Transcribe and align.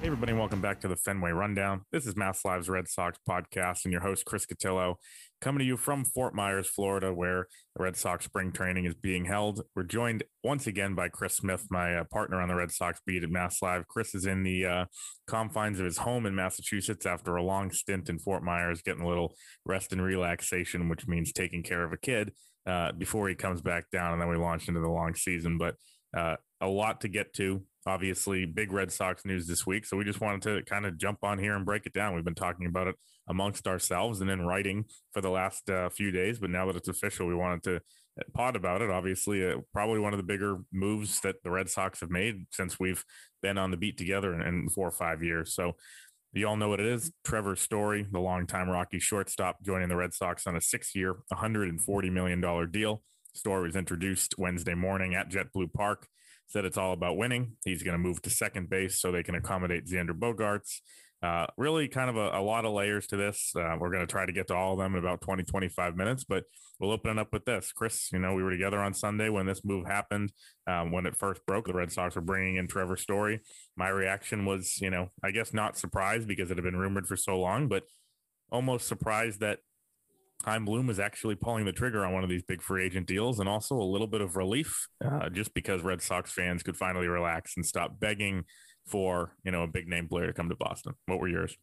Hey, 0.00 0.06
everybody, 0.06 0.32
welcome 0.32 0.60
back 0.60 0.80
to 0.82 0.88
the 0.88 0.94
Fenway 0.94 1.32
Rundown. 1.32 1.80
This 1.90 2.06
is 2.06 2.14
Mass 2.14 2.44
Live's 2.44 2.68
Red 2.68 2.86
Sox 2.86 3.18
podcast, 3.28 3.84
and 3.84 3.90
your 3.90 4.00
host, 4.00 4.24
Chris 4.24 4.46
Cotillo, 4.46 4.94
coming 5.40 5.58
to 5.58 5.64
you 5.64 5.76
from 5.76 6.04
Fort 6.04 6.36
Myers, 6.36 6.68
Florida, 6.68 7.12
where 7.12 7.48
the 7.74 7.82
Red 7.82 7.96
Sox 7.96 8.24
spring 8.24 8.52
training 8.52 8.84
is 8.84 8.94
being 8.94 9.24
held. 9.24 9.62
We're 9.74 9.82
joined 9.82 10.22
once 10.44 10.68
again 10.68 10.94
by 10.94 11.08
Chris 11.08 11.34
Smith, 11.34 11.66
my 11.68 11.96
uh, 11.96 12.04
partner 12.12 12.40
on 12.40 12.46
the 12.46 12.54
Red 12.54 12.70
Sox 12.70 13.00
beat 13.04 13.24
at 13.24 13.30
Mass 13.30 13.60
Live. 13.60 13.88
Chris 13.88 14.14
is 14.14 14.24
in 14.24 14.44
the 14.44 14.64
uh, 14.64 14.84
confines 15.26 15.80
of 15.80 15.84
his 15.84 15.98
home 15.98 16.26
in 16.26 16.34
Massachusetts 16.36 17.04
after 17.04 17.34
a 17.34 17.42
long 17.42 17.72
stint 17.72 18.08
in 18.08 18.20
Fort 18.20 18.44
Myers, 18.44 18.82
getting 18.82 19.02
a 19.02 19.08
little 19.08 19.34
rest 19.64 19.92
and 19.92 20.00
relaxation, 20.00 20.88
which 20.88 21.08
means 21.08 21.32
taking 21.32 21.64
care 21.64 21.82
of 21.82 21.92
a 21.92 21.98
kid 21.98 22.30
uh, 22.68 22.92
before 22.92 23.28
he 23.28 23.34
comes 23.34 23.60
back 23.60 23.90
down, 23.90 24.12
and 24.12 24.22
then 24.22 24.28
we 24.28 24.36
launch 24.36 24.68
into 24.68 24.80
the 24.80 24.88
long 24.88 25.16
season. 25.16 25.58
But 25.58 25.74
uh, 26.16 26.36
a 26.60 26.68
lot 26.68 27.00
to 27.00 27.08
get 27.08 27.34
to 27.34 27.64
obviously 27.88 28.44
big 28.44 28.72
Red 28.72 28.92
Sox 28.92 29.24
news 29.24 29.46
this 29.46 29.66
week. 29.66 29.84
So 29.84 29.96
we 29.96 30.04
just 30.04 30.20
wanted 30.20 30.42
to 30.42 30.62
kind 30.62 30.86
of 30.86 30.98
jump 30.98 31.18
on 31.22 31.38
here 31.38 31.54
and 31.54 31.64
break 31.64 31.86
it 31.86 31.92
down. 31.92 32.14
We've 32.14 32.24
been 32.24 32.34
talking 32.34 32.66
about 32.66 32.88
it 32.88 32.94
amongst 33.28 33.66
ourselves 33.66 34.20
and 34.20 34.30
in 34.30 34.46
writing 34.46 34.84
for 35.12 35.20
the 35.20 35.30
last 35.30 35.68
uh, 35.68 35.88
few 35.88 36.10
days, 36.10 36.38
but 36.38 36.50
now 36.50 36.66
that 36.66 36.76
it's 36.76 36.88
official, 36.88 37.26
we 37.26 37.34
wanted 37.34 37.62
to 37.64 37.80
pod 38.34 38.56
about 38.56 38.82
it. 38.82 38.90
Obviously, 38.90 39.46
uh, 39.46 39.58
probably 39.72 39.98
one 39.98 40.12
of 40.12 40.18
the 40.18 40.24
bigger 40.24 40.58
moves 40.72 41.20
that 41.20 41.36
the 41.42 41.50
Red 41.50 41.68
Sox 41.68 42.00
have 42.00 42.10
made 42.10 42.46
since 42.50 42.78
we've 42.78 43.04
been 43.42 43.58
on 43.58 43.70
the 43.70 43.76
beat 43.76 43.98
together 43.98 44.34
in, 44.34 44.42
in 44.42 44.68
four 44.68 44.88
or 44.88 44.92
five 44.92 45.22
years. 45.22 45.54
So 45.54 45.76
you 46.32 46.46
all 46.46 46.56
know 46.56 46.68
what 46.68 46.80
it 46.80 46.86
is. 46.86 47.10
Trevor 47.24 47.56
Story, 47.56 48.06
the 48.10 48.20
longtime 48.20 48.68
Rocky 48.68 48.98
shortstop, 48.98 49.62
joining 49.62 49.88
the 49.88 49.96
Red 49.96 50.14
Sox 50.14 50.46
on 50.46 50.56
a 50.56 50.60
six-year, 50.60 51.16
$140 51.32 52.12
million 52.12 52.70
deal. 52.70 53.02
Story 53.34 53.64
was 53.64 53.76
introduced 53.76 54.38
Wednesday 54.38 54.74
morning 54.74 55.14
at 55.14 55.30
JetBlue 55.30 55.72
Park 55.72 56.06
said 56.48 56.64
it's 56.64 56.78
all 56.78 56.92
about 56.92 57.16
winning. 57.16 57.52
He's 57.64 57.82
going 57.82 57.92
to 57.92 57.98
move 57.98 58.20
to 58.22 58.30
second 58.30 58.68
base 58.68 59.00
so 59.00 59.12
they 59.12 59.22
can 59.22 59.34
accommodate 59.34 59.86
Xander 59.86 60.18
Bogaerts. 60.18 60.80
Uh, 61.20 61.46
really, 61.56 61.88
kind 61.88 62.08
of 62.08 62.16
a, 62.16 62.38
a, 62.38 62.42
lot 62.42 62.64
of 62.64 62.72
layers 62.72 63.08
to 63.08 63.16
this. 63.16 63.52
Uh, 63.56 63.76
we're 63.78 63.90
going 63.90 64.06
to 64.06 64.10
try 64.10 64.24
to 64.24 64.32
get 64.32 64.46
to 64.46 64.54
all 64.54 64.74
of 64.74 64.78
them 64.78 64.94
in 64.94 65.00
about 65.00 65.20
20, 65.20 65.42
25 65.42 65.96
minutes, 65.96 66.22
but 66.22 66.44
we'll 66.78 66.92
open 66.92 67.10
it 67.10 67.20
up 67.20 67.32
with 67.32 67.44
this. 67.44 67.72
Chris, 67.72 68.12
you 68.12 68.20
know, 68.20 68.34
we 68.34 68.42
were 68.42 68.52
together 68.52 68.78
on 68.78 68.94
Sunday 68.94 69.28
when 69.28 69.44
this 69.44 69.64
move 69.64 69.84
happened. 69.84 70.32
Um, 70.68 70.92
when 70.92 71.06
it 71.06 71.16
first 71.16 71.44
broke, 71.44 71.66
the 71.66 71.74
Red 71.74 71.90
Sox 71.90 72.14
were 72.14 72.20
bringing 72.20 72.54
in 72.54 72.68
Trevor 72.68 72.96
Story. 72.96 73.40
My 73.76 73.88
reaction 73.88 74.44
was, 74.44 74.80
you 74.80 74.90
know, 74.90 75.08
I 75.22 75.32
guess 75.32 75.52
not 75.52 75.76
surprised 75.76 76.28
because 76.28 76.52
it 76.52 76.56
had 76.56 76.64
been 76.64 76.76
rumored 76.76 77.08
for 77.08 77.16
so 77.16 77.36
long, 77.36 77.66
but 77.66 77.82
almost 78.50 78.86
surprised 78.86 79.40
that 79.40 79.58
Chaim 80.44 80.64
Bloom 80.64 80.88
is 80.88 81.00
actually 81.00 81.34
pulling 81.34 81.64
the 81.64 81.72
trigger 81.72 82.04
on 82.04 82.12
one 82.12 82.22
of 82.22 82.30
these 82.30 82.42
big 82.42 82.62
free 82.62 82.84
agent 82.84 83.06
deals, 83.06 83.40
and 83.40 83.48
also 83.48 83.76
a 83.76 83.82
little 83.82 84.06
bit 84.06 84.20
of 84.20 84.36
relief, 84.36 84.88
uh, 85.04 85.28
just 85.28 85.52
because 85.52 85.82
Red 85.82 86.00
Sox 86.00 86.30
fans 86.32 86.62
could 86.62 86.76
finally 86.76 87.08
relax 87.08 87.56
and 87.56 87.66
stop 87.66 87.98
begging 87.98 88.44
for 88.86 89.34
you 89.44 89.50
know 89.50 89.62
a 89.62 89.68
big 89.68 89.88
name 89.88 90.08
player 90.08 90.26
to 90.26 90.32
come 90.32 90.48
to 90.48 90.56
Boston. 90.56 90.94
What 91.06 91.20
were 91.20 91.28
yours? 91.28 91.56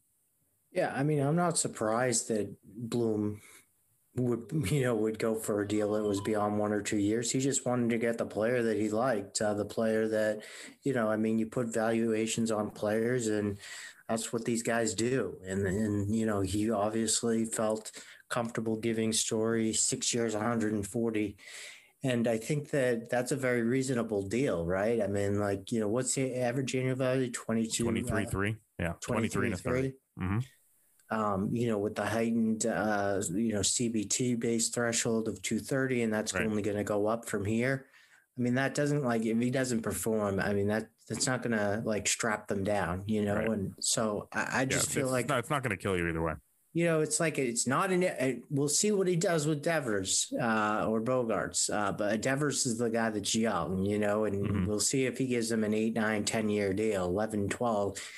Yeah, 0.72 0.94
I 0.94 1.04
mean, 1.04 1.22
I'm 1.22 1.38
not 1.38 1.58
surprised 1.58 2.28
that 2.28 2.54
Bloom 2.64 3.40
would 4.16 4.52
you 4.72 4.82
know 4.82 4.96
would 4.96 5.20
go 5.20 5.36
for 5.36 5.62
a 5.62 5.68
deal 5.68 5.94
that 5.94 6.04
was 6.04 6.22
beyond 6.22 6.60
one 6.60 6.74
or 6.74 6.82
two 6.82 6.98
years. 6.98 7.32
He 7.32 7.40
just 7.40 7.66
wanted 7.66 7.90
to 7.92 7.98
get 7.98 8.18
the 8.18 8.26
player 8.26 8.62
that 8.64 8.78
he 8.78 8.90
liked, 8.90 9.42
uh, 9.42 9.54
the 9.54 9.66
player 9.66 10.08
that 10.10 10.42
you 10.84 10.94
know. 10.94 11.10
I 11.10 11.16
mean, 11.16 11.40
you 11.40 11.46
put 11.46 11.74
valuations 11.74 12.52
on 12.52 12.72
players, 12.72 13.28
and 13.28 13.58
that's 14.10 14.32
what 14.32 14.46
these 14.46 14.64
guys 14.64 14.94
do. 14.94 15.38
And 15.46 15.66
and 15.66 16.16
you 16.16 16.26
know, 16.26 16.42
he 16.42 16.70
obviously 16.70 17.46
felt 17.46 17.92
comfortable 18.30 18.78
giving 18.78 19.14
story 19.14 19.74
six 19.74 20.14
years, 20.14 20.34
140. 20.34 21.38
And 22.04 22.28
I 22.28 22.38
think 22.38 22.70
that 22.70 23.10
that's 23.10 23.32
a 23.32 23.36
very 23.36 23.64
reasonable 23.64 24.22
deal, 24.22 24.66
right? 24.66 25.02
I 25.02 25.08
mean, 25.08 25.40
like, 25.40 25.72
you 25.72 25.80
know, 25.80 25.88
what's 25.88 26.14
the 26.14 26.36
average 26.36 26.76
annual 26.76 26.96
value? 26.96 27.32
22, 27.32 27.84
23, 27.84 28.26
uh, 28.26 28.30
3. 28.30 28.56
Yeah. 28.80 28.94
23, 29.02 29.30
23 29.30 29.48
and 29.48 29.60
30. 29.60 29.94
Mm-hmm. 30.20 30.40
Um, 31.18 31.50
you 31.54 31.68
know, 31.68 31.78
with 31.78 31.96
the 31.96 32.06
heightened, 32.06 32.66
uh, 32.66 33.22
you 33.32 33.54
know, 33.54 33.62
CBT 33.62 34.40
based 34.40 34.74
threshold 34.74 35.28
of 35.28 35.42
230, 35.42 36.04
and 36.04 36.14
that's 36.14 36.34
right. 36.34 36.46
only 36.46 36.62
going 36.62 36.78
to 36.78 36.84
go 36.84 37.08
up 37.08 37.26
from 37.26 37.46
here. 37.46 37.88
I 38.38 38.42
mean, 38.42 38.56
that 38.56 38.76
doesn't 38.76 39.04
like 39.04 39.26
if 39.26 39.40
he 39.40 39.50
doesn't 39.50 39.82
perform. 39.82 40.40
I 40.40 40.54
mean, 40.54 40.68
that 40.68 40.88
that's 41.08 41.26
not 41.26 41.42
going 41.42 41.58
to 41.58 41.82
like 41.86 42.08
strap 42.08 42.48
them 42.48 42.64
down, 42.64 43.04
you 43.06 43.24
know. 43.24 43.36
Right. 43.36 43.50
And 43.50 43.74
so 43.80 44.28
I, 44.34 44.62
I 44.62 44.66
just 44.66 44.90
yeah, 44.90 45.02
feel 45.02 45.12
like 45.12 45.30
no, 45.30 45.38
it's 45.38 45.50
not 45.50 45.64
going 45.64 45.76
to 45.76 45.82
kill 45.82 45.96
you 45.96 46.08
either 46.10 46.22
way 46.22 46.34
you 46.76 46.84
know, 46.84 47.00
it's 47.00 47.22
like 47.22 47.40
it's 47.40 47.66
not 47.66 47.90
an. 47.90 48.04
Uh, 48.04 48.34
we'll 48.50 48.68
see 48.68 48.92
what 48.92 49.08
he 49.08 49.16
does 49.16 49.48
with 49.48 49.64
Devers 49.64 50.34
uh, 50.42 50.86
or 50.86 51.00
Bogaerts, 51.00 51.74
uh, 51.74 51.94
but 51.94 52.22
Devers 52.22 52.66
is 52.66 52.78
the 52.78 52.90
guy 52.90 53.10
that's 53.10 53.34
young, 53.34 53.86
you 53.86 53.98
know, 53.98 54.26
and 54.26 54.46
mm-hmm. 54.46 54.66
we'll 54.66 54.82
see 54.82 55.06
if 55.06 55.18
he 55.18 55.26
gives 55.26 55.50
him 55.50 55.64
an 55.64 55.74
eight, 55.74 55.94
nine, 55.94 56.26
10 56.26 56.50
year 56.50 56.74
deal, 56.74 57.06
11, 57.06 57.48
12. 57.48 58.12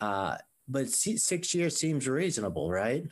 Uh, 0.00 0.36
but 0.68 0.88
six 0.88 1.52
years 1.52 1.76
seems 1.76 2.06
reasonable, 2.06 2.70
right? 2.70 3.02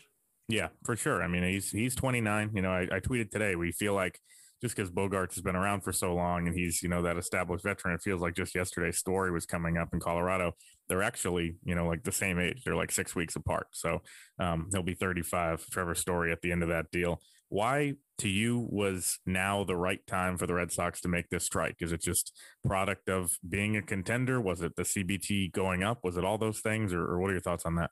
Yeah, 0.49 0.69
for 0.85 0.95
sure. 0.95 1.25
I 1.25 1.27
mean, 1.27 1.43
he's 1.43 1.73
he's 1.73 1.97
29. 1.97 2.53
You 2.55 2.63
know, 2.63 2.71
I, 2.71 2.83
I 2.83 3.01
tweeted 3.01 3.33
today. 3.33 3.57
We 3.57 3.73
feel 3.73 3.95
like 3.95 4.21
just 4.65 4.75
because 4.75 4.91
Bogaerts 4.91 5.35
has 5.35 5.43
been 5.43 5.57
around 5.57 5.83
for 5.83 5.93
so 5.93 6.15
long 6.15 6.49
and 6.49 6.57
he's, 6.57 6.83
you 6.83 6.89
know, 6.89 7.03
that 7.03 7.19
established 7.19 7.65
veteran, 7.65 7.95
it 7.95 8.01
feels 8.01 8.23
like 8.23 8.35
just 8.35 8.55
yesterday's 8.55 8.97
story 8.97 9.31
was 9.31 9.45
coming 9.45 9.77
up 9.77 9.91
in 9.93 10.01
Colorado. 10.01 10.55
They're 10.89 11.03
actually, 11.03 11.57
you 11.65 11.75
know, 11.75 11.87
like 11.87 12.03
the 12.03 12.11
same 12.11 12.39
age. 12.39 12.63
They're 12.65 12.75
like 12.75 12.91
six 12.91 13.15
weeks 13.15 13.37
apart. 13.37 13.67
So 13.73 14.01
um, 14.39 14.71
he'll 14.73 14.83
be 14.83 14.95
35, 14.95 15.67
Trevor 15.71 15.95
Story 15.95 16.33
at 16.33 16.41
the 16.41 16.51
end 16.51 16.63
of 16.63 16.71
that 16.71 16.91
deal. 16.91 17.21
Why 17.51 17.97
to 18.19 18.29
you 18.31 18.67
was 18.71 19.19
now 19.27 19.65
the 19.65 19.77
right 19.77 20.01
time 20.07 20.39
for 20.39 20.47
the 20.47 20.55
Red 20.55 20.73
Sox 20.73 21.03
to 21.03 21.09
make 21.09 21.29
this 21.29 21.45
strike? 21.45 21.77
Is 21.81 21.93
it 21.93 22.01
just 22.01 22.33
product 22.65 23.11
of 23.11 23.37
being 23.47 23.77
a 23.77 23.83
contender? 23.83 24.41
Was 24.41 24.63
it 24.63 24.77
the 24.77 24.85
CBT 24.85 25.53
going 25.53 25.83
up? 25.83 25.99
Was 26.03 26.17
it 26.17 26.25
all 26.25 26.39
those 26.39 26.61
things? 26.61 26.95
Or, 26.95 27.03
or 27.03 27.21
what 27.21 27.29
are 27.29 27.35
your 27.35 27.43
thoughts 27.43 27.67
on 27.67 27.75
that? 27.75 27.91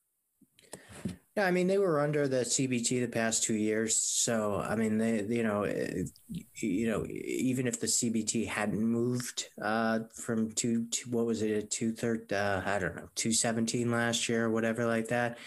Yeah, 1.36 1.46
I 1.46 1.50
mean 1.50 1.66
they 1.66 1.78
were 1.78 1.98
under 2.00 2.28
the 2.28 2.44
CBT 2.44 3.00
the 3.00 3.06
past 3.06 3.42
two 3.42 3.54
years, 3.54 3.96
so 3.96 4.56
I 4.56 4.76
mean 4.76 4.98
they, 4.98 5.22
you 5.22 5.42
know, 5.42 5.62
eh, 5.62 6.04
you 6.56 6.90
know, 6.90 7.06
even 7.08 7.66
if 7.66 7.80
the 7.80 7.86
CBT 7.86 8.46
hadn't 8.46 8.84
moved 8.84 9.48
uh, 9.60 10.00
from 10.14 10.52
two 10.52 10.84
to 10.88 11.10
what 11.10 11.24
was 11.24 11.40
it, 11.40 11.70
two 11.70 11.92
third, 11.92 12.30
uh, 12.34 12.60
I 12.66 12.78
don't 12.78 12.96
know, 12.96 13.08
two 13.14 13.32
seventeen 13.32 13.90
last 13.90 14.28
year 14.28 14.44
or 14.44 14.50
whatever 14.50 14.84
like 14.84 15.08
that. 15.08 15.38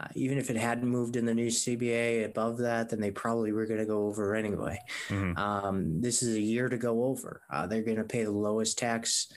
Uh, 0.00 0.06
even 0.14 0.38
if 0.38 0.48
it 0.48 0.56
hadn't 0.56 0.88
moved 0.88 1.16
in 1.16 1.24
the 1.24 1.34
new 1.34 1.48
CBA 1.48 2.24
above 2.24 2.58
that, 2.58 2.90
then 2.90 3.00
they 3.00 3.10
probably 3.10 3.52
were 3.52 3.66
going 3.66 3.80
to 3.80 3.86
go 3.86 4.06
over 4.06 4.34
anyway. 4.34 4.78
Mm-hmm. 5.08 5.36
Um, 5.36 6.00
this 6.00 6.22
is 6.22 6.36
a 6.36 6.40
year 6.40 6.68
to 6.68 6.76
go 6.76 7.04
over. 7.04 7.42
Uh, 7.50 7.66
they're 7.66 7.82
going 7.82 7.96
to 7.96 8.04
pay 8.04 8.22
the 8.22 8.30
lowest 8.30 8.78
tax 8.78 9.28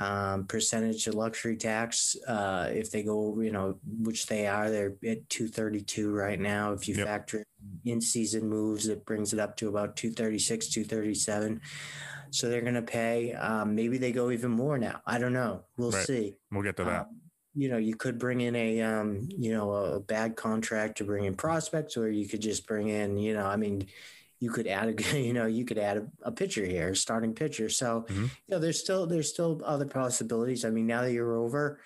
um, 0.00 0.44
percentage 0.46 1.06
of 1.06 1.14
luxury 1.14 1.56
tax. 1.56 2.16
Uh, 2.26 2.68
if 2.72 2.90
they 2.90 3.02
go, 3.02 3.20
over, 3.26 3.42
you 3.42 3.50
know, 3.50 3.78
which 4.00 4.26
they 4.26 4.46
are, 4.46 4.70
they're 4.70 4.94
at 5.06 5.28
232 5.28 6.10
right 6.10 6.38
now. 6.38 6.72
If 6.72 6.88
you 6.88 6.94
yep. 6.94 7.06
factor 7.06 7.44
in 7.84 8.00
season 8.00 8.48
moves, 8.48 8.88
it 8.88 9.04
brings 9.04 9.32
it 9.32 9.40
up 9.40 9.56
to 9.58 9.68
about 9.68 9.96
236, 9.96 10.68
237. 10.68 11.60
So 12.30 12.48
they're 12.48 12.60
going 12.60 12.74
to 12.74 12.82
pay. 12.82 13.32
Um, 13.32 13.74
maybe 13.74 13.98
they 13.98 14.12
go 14.12 14.30
even 14.30 14.50
more 14.50 14.78
now. 14.78 15.00
I 15.06 15.18
don't 15.18 15.32
know. 15.32 15.62
We'll 15.76 15.90
right. 15.90 16.06
see. 16.06 16.36
We'll 16.52 16.62
get 16.62 16.76
to 16.76 16.84
that. 16.84 17.08
You 17.54 17.70
know, 17.70 17.78
you 17.78 17.96
could 17.96 18.18
bring 18.18 18.40
in 18.40 18.54
a, 18.54 18.82
um, 18.82 19.28
you 19.36 19.52
know, 19.52 19.72
a 19.72 20.00
bad 20.00 20.36
contract 20.36 20.98
to 20.98 21.04
bring 21.04 21.24
in 21.24 21.34
prospects, 21.34 21.96
or 21.96 22.10
you 22.10 22.28
could 22.28 22.42
just 22.42 22.66
bring 22.66 22.88
in, 22.88 23.18
you 23.18 23.34
know, 23.34 23.46
I 23.46 23.56
mean, 23.56 23.88
you 24.40 24.50
could 24.50 24.66
add 24.66 24.88
a 24.88 25.18
you 25.18 25.32
know 25.32 25.46
you 25.46 25.64
could 25.64 25.78
add 25.78 25.98
a, 25.98 26.06
a 26.22 26.32
pitcher 26.32 26.64
here, 26.64 26.94
starting 26.94 27.34
pitcher. 27.34 27.68
So 27.68 28.06
mm-hmm. 28.08 28.24
you 28.24 28.30
know 28.48 28.58
there's 28.58 28.80
still 28.80 29.06
there's 29.06 29.28
still 29.28 29.60
other 29.64 29.86
possibilities. 29.86 30.64
I 30.64 30.70
mean 30.70 30.86
now 30.86 31.02
that 31.02 31.12
you're 31.12 31.36
over, 31.36 31.80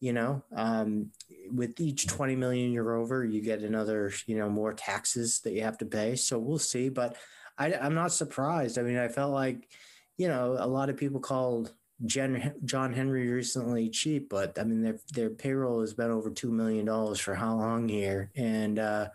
you 0.00 0.12
know, 0.12 0.42
um, 0.54 1.10
with 1.50 1.80
each 1.80 2.06
20 2.06 2.36
million 2.36 2.72
you're 2.72 2.94
over, 2.94 3.24
you 3.24 3.40
get 3.40 3.60
another 3.60 4.12
you 4.26 4.36
know 4.36 4.48
more 4.48 4.72
taxes 4.72 5.40
that 5.40 5.52
you 5.52 5.62
have 5.62 5.78
to 5.78 5.86
pay. 5.86 6.16
So 6.16 6.38
we'll 6.38 6.58
see, 6.58 6.88
but 6.88 7.16
I, 7.56 7.74
I'm 7.74 7.94
not 7.94 8.12
surprised. 8.12 8.78
I 8.78 8.82
mean 8.82 8.98
I 8.98 9.08
felt 9.08 9.32
like 9.32 9.68
you 10.16 10.28
know 10.28 10.56
a 10.58 10.66
lot 10.66 10.90
of 10.90 10.96
people 10.96 11.20
called 11.20 11.72
Jen, 12.04 12.54
John 12.64 12.92
Henry 12.92 13.28
recently 13.28 13.88
cheap, 13.88 14.28
but 14.28 14.58
I 14.58 14.64
mean 14.64 14.82
their 14.82 14.98
their 15.12 15.30
payroll 15.30 15.80
has 15.80 15.94
been 15.94 16.10
over 16.10 16.30
two 16.30 16.50
million 16.50 16.86
dollars 16.86 17.20
for 17.20 17.34
how 17.34 17.54
long 17.54 17.88
here, 17.88 18.30
and 18.36 18.78
uh, 18.78 19.08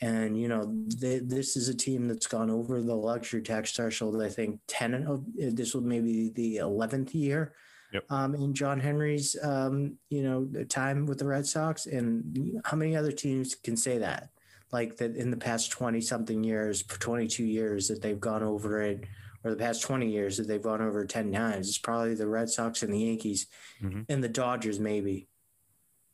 and 0.00 0.40
you 0.40 0.48
know, 0.48 0.72
they, 0.98 1.18
this 1.18 1.56
is 1.56 1.68
a 1.68 1.76
team 1.76 2.08
that's 2.08 2.26
gone 2.26 2.50
over 2.50 2.80
the 2.80 2.94
luxury 2.94 3.42
tax 3.42 3.72
threshold. 3.72 4.20
I 4.22 4.28
think 4.28 4.60
ten 4.66 4.94
of 5.06 5.24
this 5.36 5.74
will 5.74 5.82
maybe 5.82 6.30
the 6.34 6.56
eleventh 6.56 7.14
year 7.14 7.54
yep. 7.92 8.04
um, 8.10 8.34
in 8.34 8.54
John 8.54 8.80
Henry's 8.80 9.36
um, 9.42 9.96
you 10.08 10.22
know 10.22 10.48
time 10.68 11.04
with 11.06 11.18
the 11.18 11.26
Red 11.26 11.46
Sox. 11.46 11.86
And 11.86 12.60
how 12.64 12.76
many 12.76 12.96
other 12.96 13.12
teams 13.12 13.54
can 13.54 13.76
say 13.76 13.98
that? 13.98 14.30
Like 14.72 14.96
that 14.96 15.16
in 15.16 15.30
the 15.30 15.36
past 15.36 15.70
twenty 15.70 16.00
something 16.00 16.42
years, 16.42 16.82
twenty 16.82 17.26
two 17.26 17.44
years 17.44 17.88
that 17.88 18.00
they've 18.00 18.20
gone 18.20 18.42
over 18.42 18.80
it, 18.80 19.04
or 19.44 19.50
the 19.50 19.56
past 19.56 19.82
twenty 19.82 20.10
years 20.10 20.36
that 20.36 20.48
they've 20.48 20.64
won 20.64 20.82
over 20.82 21.04
ten 21.04 21.32
times. 21.32 21.68
It's 21.68 21.78
probably 21.78 22.14
the 22.14 22.26
Red 22.26 22.50
Sox 22.50 22.82
and 22.82 22.92
the 22.92 22.98
Yankees, 22.98 23.46
mm-hmm. 23.82 24.02
and 24.08 24.22
the 24.22 24.28
Dodgers 24.28 24.78
maybe. 24.78 25.28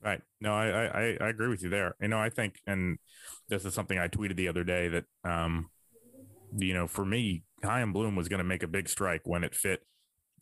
Right. 0.03 0.21
No, 0.41 0.53
I, 0.53 0.87
I 0.87 1.17
I 1.21 1.29
agree 1.29 1.49
with 1.49 1.63
you 1.63 1.69
there. 1.69 1.95
You 2.01 2.09
know, 2.09 2.19
I 2.19 2.31
think 2.31 2.61
and 2.67 2.99
this 3.49 3.65
is 3.65 3.75
something 3.75 3.99
I 3.99 4.09
tweeted 4.09 4.37
the 4.37 4.49
other 4.49 4.65
day 4.65 4.89
that, 4.89 5.05
um, 5.25 5.71
you 6.57 6.75
know, 6.75 6.87
for 6.87 7.05
me, 7.05 7.43
Chaim 7.63 7.93
Bloom 7.93 8.17
was 8.17 8.29
going 8.29 8.39
to 8.39 8.45
make 8.45 8.63
a 8.63 8.69
big 8.69 8.89
strike 8.89 9.23
when 9.25 9.45
it 9.45 9.55
fit 9.55 9.81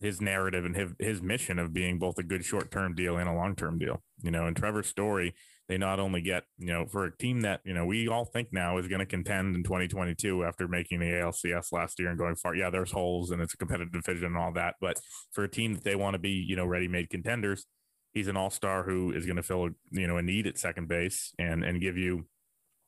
his 0.00 0.20
narrative 0.20 0.64
and 0.64 0.76
his, 0.76 0.91
his 0.99 1.23
mission 1.23 1.58
of 1.58 1.73
being 1.73 1.99
both 1.99 2.19
a 2.19 2.23
good 2.23 2.44
short 2.44 2.70
term 2.70 2.94
deal 2.94 3.17
and 3.17 3.29
a 3.29 3.32
long 3.32 3.55
term 3.55 3.79
deal. 3.79 4.02
You 4.23 4.31
know, 4.31 4.46
and 4.46 4.56
Trevor 4.56 4.82
Story, 4.82 5.35
they 5.69 5.79
not 5.79 5.99
only 5.99 6.20
get, 6.20 6.44
you 6.58 6.67
know, 6.67 6.87
for 6.87 7.06
a 7.06 7.17
team 7.17 7.41
that, 7.43 7.61
you 7.64 7.73
know, 7.73 7.87
we 7.87 8.06
all 8.08 8.25
think 8.25 8.49
now 8.52 8.76
is 8.79 8.87
going 8.87 9.00
to 9.00 9.06
contend 9.06 9.56
in 9.56 9.62
2022 9.62 10.44
after 10.44 10.69
making 10.69 11.00
the 11.00 11.06
ALCS 11.06 11.73
last 11.73 11.99
year 11.99 12.11
and 12.11 12.19
going 12.19 12.37
far. 12.37 12.55
Yeah, 12.55 12.70
there's 12.70 12.93
holes 12.93 13.31
and 13.31 13.41
it's 13.41 13.55
a 13.55 13.56
competitive 13.56 13.93
division 13.93 14.26
and 14.26 14.37
all 14.37 14.52
that. 14.52 14.75
But 14.81 14.99
for 15.32 15.44
a 15.44 15.50
team 15.50 15.75
that 15.75 15.85
they 15.85 15.96
want 15.96 16.14
to 16.14 16.19
be, 16.19 16.31
you 16.31 16.56
know, 16.56 16.67
ready 16.67 16.88
made 16.88 17.08
contenders, 17.08 17.67
he's 18.12 18.29
an 18.29 18.37
all 18.37 18.50
star 18.50 18.85
who 18.85 19.12
is 19.12 19.25
going 19.25 19.37
to 19.37 19.43
fill, 19.43 19.70
you 19.91 20.06
know, 20.06 20.19
a 20.19 20.23
need 20.23 20.46
at 20.46 20.58
second 20.58 20.88
base 20.88 21.32
and, 21.38 21.64
and 21.64 21.81
give 21.81 21.96
you 21.96 22.26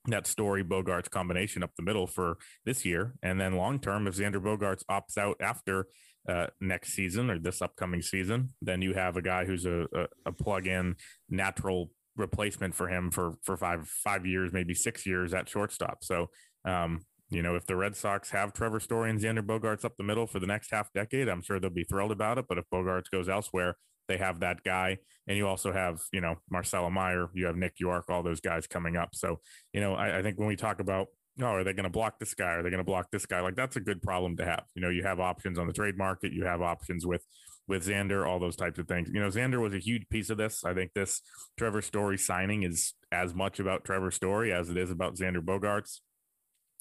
that 0.09 0.27
story 0.27 0.63
Bogart's 0.65 1.09
combination 1.09 1.63
up 1.63 1.71
the 1.77 1.83
middle 1.83 2.07
for 2.07 2.39
this 2.65 2.85
year. 2.85 3.15
And 3.23 3.41
then 3.41 3.57
long 3.57 3.79
term, 3.81 4.07
if 4.07 4.17
Xander 4.17 4.43
Bogaerts 4.43 4.85
opts 4.91 5.19
out 5.19 5.37
after 5.41 5.87
uh, 6.29 6.47
next 6.61 6.93
season 6.93 7.31
or 7.31 7.39
this 7.39 7.63
upcoming 7.63 8.03
season, 8.03 8.55
then 8.61 8.83
you 8.83 8.95
have 8.95 9.17
a 9.17 9.23
guy 9.23 9.45
who's 9.45 9.67
a, 9.67 9.87
a, 9.95 10.07
a 10.27 10.33
plug-in 10.33 10.97
natural 11.29 11.91
replacement 12.17 12.75
for 12.75 12.89
him 12.89 13.11
for 13.11 13.35
for 13.43 13.57
five 13.57 13.89
five 13.89 14.27
years, 14.27 14.53
maybe 14.53 14.75
six 14.75 15.07
years 15.07 15.35
at 15.35 15.49
shortstop. 15.49 16.03
So, 16.03 16.31
um, 16.65 17.05
you 17.31 17.43
know, 17.43 17.57
if 17.57 17.67
the 17.67 17.77
Red 17.77 17.97
Sox 17.97 18.31
have 18.31 18.53
Trevor 18.53 18.81
Story 18.81 19.11
and 19.11 19.21
Xander 19.21 19.45
Bogaerts 19.45 19.85
up 19.85 19.97
the 19.97 20.05
middle 20.05 20.27
for 20.27 20.41
the 20.41 20.47
next 20.47 20.71
half 20.71 20.93
decade, 20.93 21.29
I'm 21.29 21.43
sure 21.43 21.61
they'll 21.61 21.71
be 21.71 21.85
thrilled 21.85 22.13
about 22.13 22.39
it. 22.39 22.47
But 22.49 22.59
if 22.59 22.65
Bogaerts 22.73 23.11
goes 23.11 23.29
elsewhere, 23.29 23.77
they 24.09 24.19
have 24.19 24.41
that 24.41 24.63
guy, 24.65 24.99
and 25.27 25.37
you 25.37 25.47
also 25.47 25.73
have 25.73 26.01
you 26.13 26.21
know 26.21 26.37
Marcelo 26.51 26.91
Meyer, 26.91 27.29
you 27.35 27.47
have 27.47 27.57
Nick 27.57 27.75
Yorke, 27.79 28.11
all 28.11 28.23
those 28.23 28.41
guys 28.41 28.67
coming 28.67 28.97
up. 28.97 29.11
So, 29.15 29.41
you 29.73 29.81
know, 29.81 29.95
I, 29.95 30.19
I 30.19 30.23
think 30.23 30.39
when 30.39 30.49
we 30.49 30.57
talk 30.57 30.81
about 30.81 31.09
oh, 31.41 31.45
are 31.45 31.65
they 31.65 31.73
going 31.73 31.85
to 31.85 31.91
block 31.91 32.19
this 32.19 32.35
guy? 32.35 32.53
Are 32.53 32.63
they 32.63 32.71
going 32.71 32.79
to 32.79 32.85
block 32.85 33.11
this 33.11 33.27
guy? 33.27 33.41
Like 33.41 33.57
that's 33.57 33.77
a 33.77 33.81
good 33.81 34.03
problem 34.03 34.37
to 34.39 34.45
have. 34.45 34.65
You 34.75 34.83
know, 34.83 34.91
you 34.91 35.03
have 35.03 35.21
options 35.21 35.59
on 35.59 35.67
the 35.67 35.73
trade 35.73 35.97
market. 35.99 36.33
You 36.33 36.45
have 36.45 36.63
options 36.63 37.07
with 37.07 37.23
with 37.69 37.85
Xander, 37.85 38.27
all 38.27 38.39
those 38.39 38.57
types 38.57 38.79
of 38.79 38.87
things. 38.87 39.11
You 39.13 39.21
know, 39.21 39.29
Xander 39.29 39.61
was 39.61 39.75
a 39.75 39.79
huge 39.79 40.09
piece 40.09 40.31
of 40.31 40.39
this. 40.39 40.65
I 40.65 40.73
think 40.73 40.93
this 40.95 41.21
Trevor 41.59 41.83
Story 41.83 42.17
signing 42.17 42.63
is 42.63 42.95
as 43.11 43.35
much 43.35 43.59
about 43.59 43.85
Trevor 43.85 44.11
Story 44.11 44.53
as 44.53 44.71
it 44.71 44.77
is 44.77 44.91
about 44.91 45.17
Xander 45.17 45.41
Bogaerts. 45.45 46.01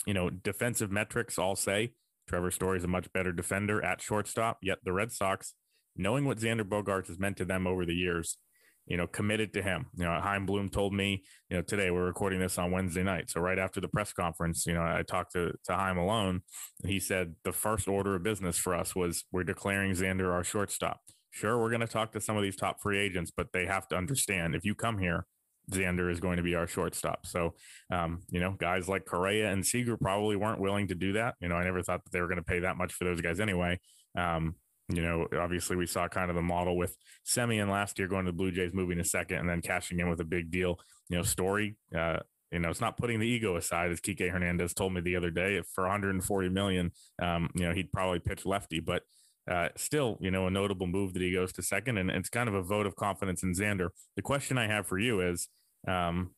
You 0.06 0.14
know, 0.14 0.30
defensive 0.30 0.92
metrics 0.92 1.40
all 1.40 1.56
say 1.56 1.94
Trevor 2.30 2.52
Story 2.52 2.78
is 2.78 2.84
a 2.84 2.88
much 2.88 3.12
better 3.14 3.32
defender 3.32 3.84
at 3.84 4.02
shortstop. 4.02 4.60
Yet 4.62 4.80
the 4.84 4.94
Red 4.94 5.12
Sox, 5.12 5.54
knowing 5.96 6.26
what 6.26 6.38
Xander 6.38 6.64
Bogaerts 6.64 7.08
has 7.08 7.20
meant 7.20 7.38
to 7.38 7.46
them 7.46 7.68
over 7.68 7.86
the 7.86 7.94
years, 7.94 8.38
you 8.86 8.98
know, 8.98 9.08
committed 9.08 9.54
to 9.54 9.62
him. 9.62 9.88
You 9.96 10.06
know, 10.06 10.20
Chaim 10.22 10.46
Bloom 10.46 10.70
told 10.70 10.94
me, 10.94 11.24
you 11.50 11.58
know, 11.58 11.64
today 11.64 11.90
we're 11.92 12.06
recording 12.06 12.40
this 12.40 12.58
on 12.58 12.72
Wednesday 12.72 13.04
night. 13.04 13.30
So 13.30 13.42
right 13.42 13.58
after 13.58 13.82
the 13.82 13.88
press 13.88 14.14
conference, 14.14 14.66
you 14.66 14.74
know, 14.74 14.82
I 14.82 15.04
talked 15.08 15.34
to, 15.34 15.54
to 15.66 15.76
Chaim 15.76 15.98
alone. 15.98 16.42
and 16.84 16.92
he 16.92 17.00
said 17.00 17.36
the 17.44 17.52
first 17.52 17.88
order 17.88 18.16
of 18.16 18.24
business 18.24 18.58
for 18.58 18.76
us 18.76 18.96
was 18.96 19.24
we're 19.32 19.44
declaring 19.44 19.94
Xander 19.94 20.32
our 20.32 20.44
shortstop. 20.44 21.00
Sure, 21.32 21.58
we're 21.60 21.70
going 21.70 21.82
to 21.82 21.88
talk 21.88 22.14
to 22.14 22.22
some 22.22 22.38
of 22.38 22.44
these 22.44 22.56
top 22.56 22.82
free 22.82 23.00
agents, 23.00 23.32
but 23.36 23.48
they 23.52 23.66
have 23.66 23.88
to 23.90 23.98
understand 23.98 24.56
if 24.56 24.64
you 24.64 24.74
come 24.74 25.00
here, 25.00 25.26
Xander 25.72 26.12
is 26.12 26.20
going 26.20 26.38
to 26.38 26.44
be 26.44 26.56
our 26.56 26.68
shortstop. 26.68 27.26
So, 27.26 27.56
um, 27.92 28.22
you 28.30 28.40
know, 28.40 28.56
guys 28.58 28.88
like 28.88 29.06
Correa 29.06 29.52
and 29.52 29.66
Seager 29.66 29.98
probably 29.98 30.36
weren't 30.36 30.62
willing 30.62 30.88
to 30.90 30.96
do 30.96 31.14
that. 31.14 31.36
You 31.42 31.50
know, 31.50 31.56
I 31.56 31.64
never 31.64 31.82
thought 31.82 32.04
that 32.04 32.12
they 32.12 32.22
were 32.22 32.28
going 32.28 32.38
to 32.38 32.44
pay 32.44 32.60
that 32.60 32.78
much 32.78 32.94
for 32.94 33.04
those 33.04 33.22
guys 33.22 33.40
anyway. 33.40 33.80
Um, 34.18 34.56
you 34.90 35.02
know, 35.02 35.28
obviously 35.40 35.76
we 35.76 35.88
saw 35.88 36.08
kind 36.08 36.30
of 36.30 36.36
the 36.36 36.42
model 36.42 36.78
with 36.78 36.96
Semien 37.26 37.70
last 37.70 37.98
year 37.98 38.08
going 38.08 38.26
to 38.26 38.32
the 38.32 38.38
Blue 38.38 38.52
Jays, 38.52 38.74
moving 38.74 38.98
to 38.98 39.04
second, 39.04 39.38
and 39.38 39.50
then 39.50 39.62
cashing 39.62 40.00
in 40.00 40.10
with 40.10 40.20
a 40.20 40.26
big 40.26 40.52
deal. 40.52 40.80
You 41.10 41.18
know, 41.18 41.24
story. 41.24 41.78
Uh, 41.96 42.18
you 42.52 42.60
know, 42.60 42.70
it's 42.70 42.82
not 42.82 42.98
putting 42.98 43.20
the 43.20 43.28
ego 43.28 43.58
aside, 43.58 43.92
as 43.92 44.00
Kike 44.00 44.30
Hernandez 44.30 44.74
told 44.74 44.94
me 44.94 45.02
the 45.02 45.16
other 45.16 45.32
day. 45.32 45.62
For 45.74 45.84
140 45.84 46.50
million, 46.50 46.92
um, 47.22 47.50
you 47.56 47.68
know, 47.68 47.74
he'd 47.74 47.92
probably 47.92 48.20
pitch 48.20 48.46
lefty, 48.46 48.80
but 48.80 49.04
uh, 49.50 49.70
still, 49.76 50.18
you 50.22 50.32
know, 50.32 50.48
a 50.48 50.52
notable 50.52 50.88
move 50.88 51.14
that 51.14 51.22
he 51.22 51.34
goes 51.34 51.52
to 51.54 51.62
second, 51.62 51.98
and 51.98 52.10
it's 52.10 52.30
kind 52.30 52.48
of 52.48 52.56
a 52.56 52.62
vote 52.62 52.86
of 52.86 52.96
confidence 52.96 53.44
in 53.44 53.54
Xander. 53.54 53.90
The 54.16 54.22
question 54.22 54.58
I 54.58 54.68
have 54.68 54.88
for 54.88 54.98
you 54.98 55.22
is, 55.22 55.50
um, 55.88 56.32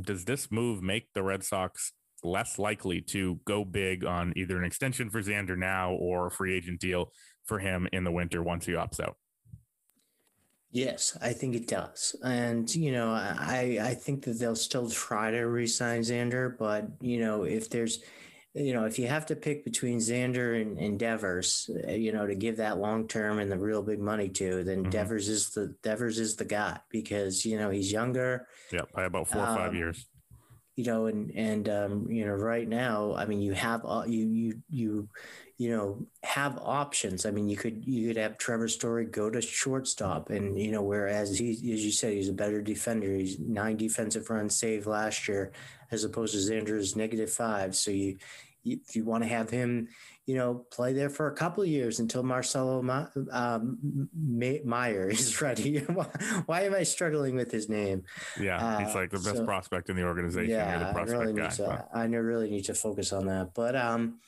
does 0.00 0.24
this 0.24 0.50
move 0.50 0.82
make 0.82 1.08
the 1.14 1.22
Red 1.22 1.42
Sox 1.42 1.92
less 2.22 2.58
likely 2.58 3.00
to 3.00 3.40
go 3.44 3.64
big 3.64 4.04
on 4.04 4.32
either 4.36 4.58
an 4.58 4.64
extension 4.64 5.10
for 5.10 5.22
Xander 5.22 5.56
now 5.56 5.92
or 5.92 6.26
a 6.26 6.30
free 6.30 6.56
agent 6.56 6.80
deal 6.80 7.12
for 7.48 7.58
him 7.58 7.88
in 7.92 8.04
the 8.04 8.12
winter 8.12 8.42
once 8.42 8.66
he 8.66 8.72
opts 8.72 9.00
out. 9.00 9.16
Yes, 10.70 11.16
I 11.22 11.32
think 11.32 11.56
it 11.56 11.66
does. 11.66 12.14
And, 12.22 12.72
you 12.74 12.92
know, 12.92 13.08
I, 13.10 13.78
I 13.80 13.94
think 13.94 14.24
that 14.24 14.38
they'll 14.38 14.54
still 14.54 14.90
try 14.90 15.30
to 15.30 15.40
resign 15.46 16.02
Xander, 16.02 16.56
but, 16.58 16.84
you 17.00 17.20
know, 17.20 17.44
if 17.44 17.70
there's, 17.70 18.00
you 18.52 18.74
know, 18.74 18.84
if 18.84 18.98
you 18.98 19.06
have 19.06 19.24
to 19.26 19.36
pick 19.36 19.64
between 19.64 19.98
Xander 19.98 20.60
and, 20.60 20.78
and 20.78 20.98
Devers, 20.98 21.70
uh, 21.88 21.92
you 21.92 22.12
know, 22.12 22.26
to 22.26 22.34
give 22.34 22.58
that 22.58 22.76
long 22.76 23.08
term 23.08 23.38
and 23.38 23.50
the 23.50 23.58
real 23.58 23.82
big 23.82 23.98
money 23.98 24.28
to, 24.28 24.62
then 24.62 24.80
mm-hmm. 24.80 24.90
Devers 24.90 25.28
is 25.28 25.50
the 25.50 25.74
Devers 25.82 26.18
is 26.18 26.36
the 26.36 26.44
guy 26.44 26.78
because 26.90 27.46
you 27.46 27.58
know 27.58 27.70
he's 27.70 27.92
younger. 27.92 28.46
Yeah, 28.72 28.82
by 28.94 29.04
about 29.04 29.28
four 29.28 29.42
or 29.42 29.56
five 29.56 29.70
um, 29.70 29.76
years. 29.76 30.06
You 30.78 30.84
know, 30.84 31.06
and 31.06 31.32
and 31.34 31.68
um, 31.68 32.06
you 32.08 32.24
know, 32.24 32.34
right 32.34 32.68
now, 32.68 33.12
I 33.16 33.26
mean, 33.26 33.40
you 33.40 33.52
have 33.52 33.84
uh, 33.84 34.04
you 34.06 34.24
you 34.26 34.62
you 34.70 35.08
you 35.56 35.76
know 35.76 36.06
have 36.22 36.56
options. 36.62 37.26
I 37.26 37.32
mean, 37.32 37.48
you 37.48 37.56
could 37.56 37.84
you 37.84 38.06
could 38.06 38.16
have 38.16 38.38
Trevor 38.38 38.68
Story 38.68 39.04
go 39.04 39.28
to 39.28 39.40
shortstop, 39.40 40.30
and 40.30 40.56
you 40.56 40.70
know 40.70 40.82
whereas 40.82 41.36
he, 41.36 41.50
as 41.50 41.84
you 41.84 41.90
said, 41.90 42.12
he's 42.12 42.28
a 42.28 42.32
better 42.32 42.62
defender. 42.62 43.12
He's 43.12 43.40
nine 43.40 43.76
defensive 43.76 44.30
runs 44.30 44.54
saved 44.54 44.86
last 44.86 45.26
year, 45.26 45.50
as 45.90 46.04
opposed 46.04 46.34
to 46.34 46.38
Xander's 46.38 46.94
negative 46.94 47.32
five. 47.32 47.74
So 47.74 47.90
you, 47.90 48.18
you 48.62 48.78
if 48.88 48.94
you 48.94 49.04
want 49.04 49.24
to 49.24 49.28
have 49.28 49.50
him, 49.50 49.88
you 50.28 50.34
know, 50.34 50.66
play 50.70 50.92
there 50.92 51.08
for 51.08 51.28
a 51.28 51.34
couple 51.34 51.62
of 51.62 51.70
years 51.70 52.00
until 52.00 52.22
Marcelo 52.22 52.84
um, 53.32 54.08
Meyer 54.14 55.08
is 55.10 55.40
ready. 55.40 55.78
Why 56.44 56.64
am 56.64 56.74
I 56.74 56.82
struggling 56.82 57.34
with 57.34 57.50
his 57.50 57.70
name? 57.70 58.02
Yeah, 58.38 58.84
he's 58.84 58.94
like 58.94 59.08
the 59.08 59.20
best 59.20 59.38
so, 59.38 59.44
prospect 59.46 59.88
in 59.88 59.96
the 59.96 60.02
organization. 60.02 60.50
Yeah, 60.50 60.92
I 60.94 61.00
really 61.00 61.32
guy, 61.32 61.44
need 61.44 61.50
to. 61.52 61.88
I 61.94 62.04
really 62.04 62.50
need 62.50 62.66
to 62.66 62.74
focus 62.74 63.14
on 63.14 63.24
that. 63.24 63.54
But 63.54 63.74
um, 63.74 64.18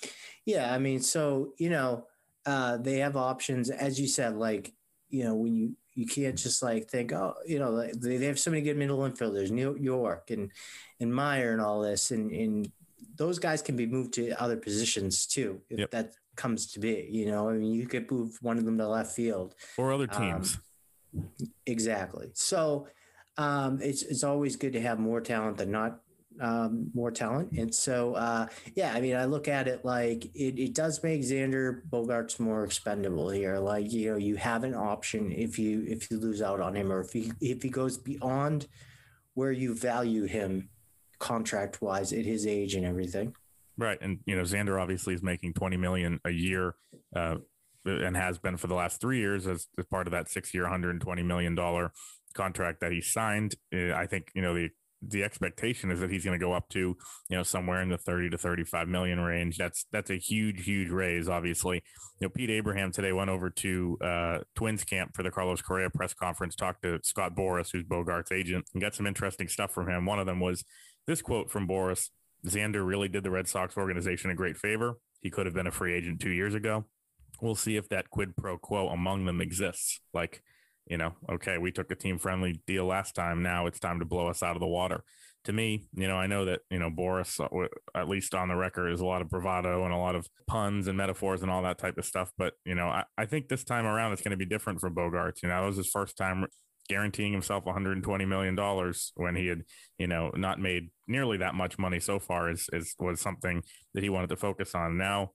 yeah, 0.47 0.73
I 0.73 0.79
mean, 0.79 1.01
so 1.01 1.53
you 1.59 1.69
know, 1.69 2.07
uh, 2.47 2.79
they 2.79 3.01
have 3.01 3.19
options, 3.19 3.69
as 3.69 4.01
you 4.01 4.09
said, 4.09 4.37
like 4.37 4.73
you 5.11 5.25
know, 5.25 5.35
when 5.35 5.55
you 5.55 5.77
you 5.93 6.07
can't 6.07 6.39
just 6.39 6.63
like 6.63 6.89
think, 6.89 7.13
oh, 7.13 7.35
you 7.47 7.59
know, 7.59 7.77
they, 7.77 8.17
they 8.17 8.25
have 8.25 8.39
so 8.39 8.51
many 8.51 8.63
good 8.63 8.79
middle 8.79 9.01
infielders, 9.01 9.51
Nick 9.51 9.83
Yorke 9.83 10.31
and 10.31 10.51
and 10.99 11.15
Meyer 11.15 11.53
and 11.53 11.61
all 11.61 11.83
this, 11.83 12.11
and 12.11 12.31
and 12.31 12.73
those 13.21 13.39
guys 13.39 13.61
can 13.61 13.77
be 13.77 13.85
moved 13.85 14.15
to 14.15 14.31
other 14.43 14.57
positions 14.57 15.27
too 15.27 15.61
if 15.69 15.79
yep. 15.79 15.91
that 15.91 16.15
comes 16.37 16.73
to 16.73 16.81
be. 16.81 17.07
You 17.13 17.27
know, 17.27 17.51
I 17.51 17.53
mean, 17.53 17.75
you 17.75 17.87
could 17.87 18.11
move 18.11 18.39
one 18.41 18.57
of 18.57 18.65
them 18.65 18.79
to 18.79 18.89
left 18.89 19.15
field 19.15 19.55
or 19.77 19.93
other 19.93 20.09
um, 20.11 20.23
teams. 20.23 20.59
Um, 21.15 21.29
exactly. 21.67 22.31
So 22.33 22.89
um, 23.37 23.79
it's 23.83 24.03
it's 24.03 24.25
always 24.25 24.57
good 24.57 24.73
to 24.73 24.81
have 24.81 24.99
more 24.99 25.21
talent 25.21 25.59
than 25.59 25.71
not 25.71 26.01
um, 26.41 26.91
more 26.95 27.11
talent. 27.11 27.53
And 27.53 27.75
so, 27.75 28.15
uh, 28.15 28.47
yeah, 28.75 28.95
I 28.95 29.03
mean, 29.03 29.17
I 29.17 29.27
look 29.27 29.49
at 29.49 29.69
it 29.69 29.85
like 29.85 30.25
it, 30.35 30.59
it 30.59 30.75
does 30.75 31.03
make 31.03 31.21
Xander 31.21 31.83
Bogaerts 31.91 32.41
more 32.41 32.65
expendable 32.65 33.29
here. 33.29 33.59
Like, 33.59 33.93
you 33.93 34.13
know, 34.13 34.17
you 34.17 34.37
have 34.37 34.65
an 34.65 34.75
option 34.75 35.31
if 35.31 35.59
you 35.59 35.85
if 35.87 36.11
you 36.11 36.19
lose 36.19 36.41
out 36.41 36.61
on 36.61 36.75
him 36.75 36.91
or 36.91 37.01
if 37.01 37.13
he 37.13 37.33
if 37.43 37.63
he 37.63 37.69
goes 37.69 37.99
beyond 37.99 38.67
where 39.35 39.53
you 39.53 39.75
value 39.75 40.25
him 40.25 40.71
contract 41.21 41.81
wise 41.81 42.13
at 42.13 42.25
his 42.25 42.47
age 42.47 42.75
and 42.75 42.85
everything. 42.85 43.35
Right. 43.79 43.99
And, 44.01 44.19
you 44.27 44.37
know, 44.37 44.43
Xander 44.43 44.81
obviously 44.81 45.15
is 45.15 45.23
making 45.23 45.55
20 45.55 45.77
million 45.77 46.21
a 46.25 46.31
year. 46.31 46.75
Uh, 47.15 47.37
and 47.87 48.15
has 48.15 48.39
been 48.39 48.59
for 48.59 48.67
the 48.67 48.75
last 48.75 49.01
three 49.01 49.21
years 49.21 49.47
as, 49.47 49.67
as 49.79 49.87
part 49.87 50.07
of 50.07 50.11
that 50.11 50.29
six 50.29 50.53
year, 50.53 50.65
$120 50.65 51.25
million 51.25 51.57
contract 52.35 52.81
that 52.81 52.93
he 52.93 53.01
signed. 53.01 53.55
Uh, 53.75 53.93
I 53.93 54.07
think, 54.07 54.31
you 54.35 54.43
know, 54.43 54.55
the 54.55 54.69
the 55.03 55.25
expectation 55.25 55.91
is 55.91 56.01
that 56.01 56.11
he's 56.11 56.25
going 56.25 56.39
to 56.39 56.45
go 56.45 56.53
up 56.53 56.69
to 56.69 56.79
you 57.29 57.37
know 57.37 57.43
somewhere 57.43 57.81
in 57.81 57.89
the 57.89 57.97
30 57.97 58.31
to 58.31 58.39
35 58.39 58.87
million 58.89 59.19
range 59.19 59.57
that's 59.57 59.87
that's 59.91 60.11
a 60.11 60.17
huge 60.17 60.65
huge 60.65 60.91
raise 60.91 61.29
obviously 61.29 61.83
you 62.21 62.27
know 62.27 62.29
pete 62.29 62.51
abraham 62.51 62.93
today 62.93 63.13
went 63.13 63.31
over 63.31 63.49
to 63.49 63.97
uh, 64.05 64.39
twins 64.55 64.85
camp 64.85 65.13
for 65.15 65.23
the 65.23 65.31
carlos 65.31 65.63
correa 65.63 65.89
press 65.89 66.13
conference 66.13 66.55
talked 66.55 66.83
to 66.83 66.99
scott 67.03 67.35
boras 67.35 67.71
who's 67.73 67.85
bogart's 67.85 68.31
agent 68.31 68.67
and 68.75 68.83
got 68.83 68.95
some 68.95 69.07
interesting 69.07 69.49
stuff 69.49 69.71
from 69.71 69.89
him 69.89 70.05
one 70.05 70.19
of 70.19 70.27
them 70.27 70.39
was 70.39 70.65
this 71.11 71.23
quote 71.23 71.51
from 71.51 71.69
Boras 71.69 72.09
xander 72.47 72.87
really 72.87 73.09
did 73.09 73.23
the 73.23 73.31
red 73.31 73.49
sox 73.49 73.77
organization 73.77 74.31
a 74.31 74.35
great 74.35 74.57
favor 74.57 74.95
he 75.21 75.31
could 75.31 75.45
have 75.45 75.55
been 75.55 75.67
a 75.67 75.71
free 75.71 75.93
agent 75.93 76.21
two 76.21 76.31
years 76.31 76.55
ago 76.55 76.85
we'll 77.43 77.55
see 77.55 77.77
if 77.77 77.89
that 77.89 78.09
quid 78.11 78.37
pro 78.37 78.57
quo 78.57 78.89
among 78.89 79.27
them 79.27 79.41
exists 79.41 80.01
like 80.15 80.43
you 80.91 80.99
know, 80.99 81.15
okay, 81.31 81.57
we 81.57 81.71
took 81.71 81.91
a 81.93 81.95
team 81.95 82.19
friendly 82.19 82.61
deal 82.67 82.85
last 82.85 83.15
time. 83.15 83.43
Now 83.43 83.67
it's 83.67 83.79
time 83.79 84.01
to 84.01 84.05
blow 84.05 84.27
us 84.27 84.43
out 84.43 84.57
of 84.57 84.61
the 84.61 84.67
water. 84.67 85.05
To 85.45 85.53
me, 85.53 85.87
you 85.95 86.07
know, 86.07 86.17
I 86.17 86.27
know 86.27 86.45
that, 86.45 86.61
you 86.69 86.81
know, 86.81 86.91
Boras, 86.91 87.41
uh, 87.41 87.69
at 87.99 88.09
least 88.09 88.35
on 88.35 88.49
the 88.49 88.57
record, 88.57 88.91
is 88.91 89.01
a 89.01 89.07
lot 89.07 89.23
of 89.23 89.31
bravado 89.31 89.85
and 89.85 89.95
a 89.95 89.97
lot 89.97 90.17
of 90.17 90.29
puns 90.49 90.87
and 90.87 90.99
metaphors 90.99 91.43
and 91.43 91.51
all 91.51 91.63
that 91.63 91.79
type 91.79 91.97
of 91.97 92.05
stuff. 92.05 92.33
But, 92.37 92.55
you 92.67 92.75
know, 92.75 92.89
I, 92.89 93.05
I 93.17 93.25
think 93.25 93.49
this 93.49 93.65
time 93.65 93.87
around 93.87 94.13
it's 94.13 94.21
going 94.21 94.33
to 94.33 94.37
be 94.37 94.45
different 94.45 94.81
for 94.81 94.91
Bogaerts. 94.91 95.43
You 95.43 95.49
know, 95.49 95.61
that 95.61 95.67
was 95.67 95.77
his 95.77 95.89
first 95.89 96.19
time 96.19 96.47
guaranteeing 96.91 97.33
himself 97.33 97.65
120 97.65 98.25
million 98.27 98.55
dollars 98.55 99.13
when 99.17 99.35
he 99.35 99.47
had 99.47 99.63
you 99.97 100.07
know 100.07 100.31
not 100.37 100.59
made 100.59 100.91
nearly 101.09 101.39
that 101.39 101.55
much 101.55 101.79
money 101.79 101.99
so 101.99 102.19
far 102.19 102.51
is, 102.51 102.69
is 102.73 102.95
was 102.99 103.21
something 103.21 103.63
that 103.95 104.03
he 104.03 104.11
wanted 104.11 104.29
to 104.29 104.37
focus 104.37 104.75
on 104.75 104.99
now 104.99 105.31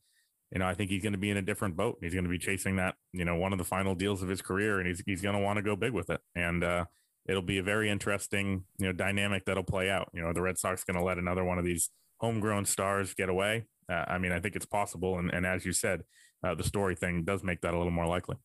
you 0.51 0.59
know, 0.59 0.67
I 0.67 0.73
think 0.73 0.89
he's 0.89 1.01
going 1.01 1.13
to 1.13 1.19
be 1.19 1.29
in 1.29 1.37
a 1.37 1.41
different 1.41 1.75
boat. 1.75 1.97
He's 2.01 2.13
going 2.13 2.23
to 2.23 2.29
be 2.29 2.37
chasing 2.37 2.75
that, 2.77 2.95
you 3.11 3.25
know, 3.25 3.35
one 3.35 3.51
of 3.51 3.57
the 3.57 3.65
final 3.65 3.95
deals 3.95 4.21
of 4.21 4.29
his 4.29 4.41
career, 4.41 4.79
and 4.79 4.87
he's 4.87 5.03
he's 5.05 5.21
going 5.21 5.35
to 5.35 5.41
want 5.41 5.57
to 5.57 5.63
go 5.63 5.75
big 5.75 5.91
with 5.91 6.09
it. 6.09 6.21
And 6.35 6.63
uh, 6.63 6.85
it'll 7.27 7.41
be 7.41 7.57
a 7.57 7.63
very 7.63 7.89
interesting, 7.89 8.63
you 8.77 8.85
know, 8.85 8.93
dynamic 8.93 9.45
that'll 9.45 9.63
play 9.63 9.89
out. 9.89 10.09
You 10.13 10.21
know, 10.21 10.33
the 10.33 10.41
Red 10.41 10.57
Sox 10.57 10.83
going 10.83 10.97
to 10.97 11.03
let 11.03 11.17
another 11.17 11.43
one 11.43 11.57
of 11.57 11.65
these 11.65 11.89
homegrown 12.19 12.65
stars 12.65 13.13
get 13.13 13.29
away. 13.29 13.65
Uh, 13.89 14.05
I 14.07 14.17
mean, 14.17 14.31
I 14.31 14.39
think 14.39 14.55
it's 14.55 14.65
possible, 14.65 15.17
and 15.17 15.29
and 15.33 15.45
as 15.45 15.65
you 15.65 15.73
said, 15.73 16.03
uh, 16.43 16.55
the 16.55 16.63
story 16.63 16.95
thing 16.95 17.23
does 17.25 17.43
make 17.43 17.61
that 17.61 17.73
a 17.73 17.77
little 17.77 17.91
more 17.91 18.07
likely. 18.07 18.37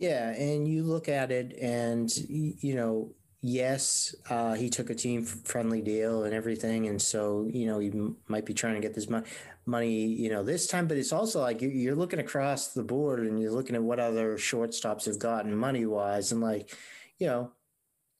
Yeah, 0.00 0.30
and 0.30 0.66
you 0.66 0.82
look 0.82 1.10
at 1.10 1.30
it, 1.30 1.52
and 1.60 2.10
you 2.16 2.74
know, 2.74 3.12
yes, 3.42 4.14
uh, 4.30 4.54
he 4.54 4.70
took 4.70 4.88
a 4.88 4.94
team 4.94 5.26
friendly 5.26 5.82
deal 5.82 6.24
and 6.24 6.32
everything, 6.32 6.88
and 6.88 7.00
so 7.00 7.46
you 7.52 7.66
know 7.66 7.78
he 7.78 7.92
might 8.26 8.46
be 8.46 8.54
trying 8.54 8.76
to 8.76 8.80
get 8.80 8.94
this 8.94 9.10
money, 9.10 9.26
money, 9.66 10.06
you 10.06 10.30
know, 10.30 10.42
this 10.42 10.66
time. 10.66 10.88
But 10.88 10.96
it's 10.96 11.12
also 11.12 11.42
like 11.42 11.60
you're 11.60 11.94
looking 11.94 12.18
across 12.18 12.68
the 12.68 12.82
board 12.82 13.20
and 13.20 13.38
you're 13.38 13.52
looking 13.52 13.76
at 13.76 13.82
what 13.82 14.00
other 14.00 14.36
shortstops 14.36 15.04
have 15.04 15.18
gotten 15.18 15.54
money 15.54 15.84
wise, 15.84 16.32
and 16.32 16.40
like, 16.40 16.74
you 17.18 17.26
know, 17.26 17.52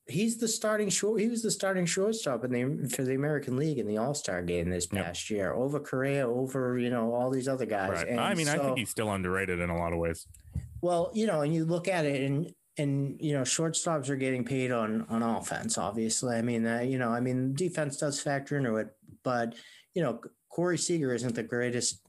he's 0.07 0.37
the 0.37 0.49
starting 0.49 0.91
short. 0.91 1.19
He 1.19 1.29
was 1.29 1.43
the 1.43 1.51
starting 1.51 1.87
shortstop 1.87 2.45
in 2.45 2.53
the 2.53 2.89
for 2.91 3.05
the 3.05 3.15
American 3.15 3.57
League 3.57 3.79
in 3.79 3.87
the 3.87 3.97
All 3.97 4.13
Star 4.13 4.43
game 4.43 4.69
this 4.69 4.87
past 4.87 5.31
yep. 5.31 5.37
year 5.37 5.55
over 5.55 5.81
Correa, 5.81 6.29
over 6.29 6.79
you 6.79 6.91
know 6.91 7.15
all 7.15 7.31
these 7.31 7.49
other 7.49 7.65
guys. 7.67 8.05
Right. 8.05 8.19
I 8.19 8.35
mean, 8.35 8.47
so, 8.47 8.53
I 8.53 8.59
think 8.59 8.79
he's 8.79 8.91
still 8.91 9.11
underrated 9.11 9.61
in 9.61 9.71
a 9.71 9.79
lot 9.79 9.95
of 9.95 9.99
ways. 9.99 10.27
Well, 10.83 11.11
you 11.15 11.27
know, 11.27 11.43
and 11.43 11.55
you 11.55 11.65
look 11.65 11.89
at 11.89 12.05
it, 12.07 12.23
and 12.23 12.53
and 12.81 13.17
you 13.21 13.33
know 13.35 13.43
shortstops 13.43 14.09
are 14.09 14.17
getting 14.17 14.45
paid 14.45 14.73
on 14.73 15.07
on 15.09 15.23
offense 15.23 15.79
obviously. 15.79 16.37
I 16.37 16.43
mean 16.43 16.67
uh, 16.67 16.81
you 16.81 16.99
know 16.99 17.11
i 17.11 17.21
mean 17.21 17.55
defense 17.55 17.97
does 17.99 18.21
factor 18.21 18.57
into 18.57 18.77
it 18.77 18.89
but 19.23 19.55
you 19.95 20.03
know 20.03 20.21
corey 20.49 20.79
seager 20.79 21.15
isn't 21.15 21.35
the 21.35 21.43
greatest 21.43 22.01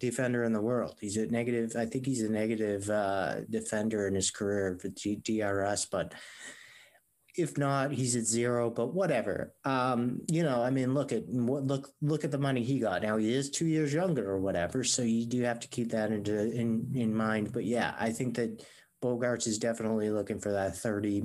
defender 0.00 0.44
in 0.44 0.52
the 0.52 0.60
world. 0.60 0.96
He's 1.00 1.16
a 1.16 1.26
negative 1.26 1.72
i 1.76 1.86
think 1.86 2.06
he's 2.06 2.22
a 2.22 2.28
negative 2.28 2.88
uh, 2.90 3.40
defender 3.50 4.06
in 4.06 4.14
his 4.14 4.30
career 4.30 4.78
for 4.80 4.88
drs 4.88 5.86
but 5.86 6.14
if 7.38 7.56
not 7.56 7.92
he's 7.92 8.16
at 8.16 8.24
zero 8.24 8.68
but 8.68 8.92
whatever 8.92 9.54
um, 9.64 10.20
you 10.28 10.42
know 10.42 10.62
i 10.62 10.70
mean 10.70 10.94
look 10.94 11.12
at 11.12 11.28
look 11.28 11.90
look 12.02 12.24
at 12.24 12.30
the 12.30 12.38
money 12.38 12.62
he 12.62 12.78
got 12.78 13.02
now 13.02 13.16
he 13.16 13.32
is 13.32 13.50
two 13.50 13.66
years 13.66 13.92
younger 13.92 14.30
or 14.30 14.38
whatever 14.38 14.82
so 14.84 15.02
you 15.02 15.24
do 15.24 15.42
have 15.42 15.60
to 15.60 15.68
keep 15.68 15.90
that 15.90 16.10
into 16.10 16.50
in 16.52 16.90
in 16.94 17.14
mind 17.14 17.52
but 17.52 17.64
yeah 17.64 17.94
i 17.98 18.10
think 18.10 18.34
that 18.36 18.64
Bogaerts 19.02 19.46
is 19.46 19.58
definitely 19.58 20.10
looking 20.10 20.38
for 20.38 20.52
that 20.52 20.76
30, 20.76 21.24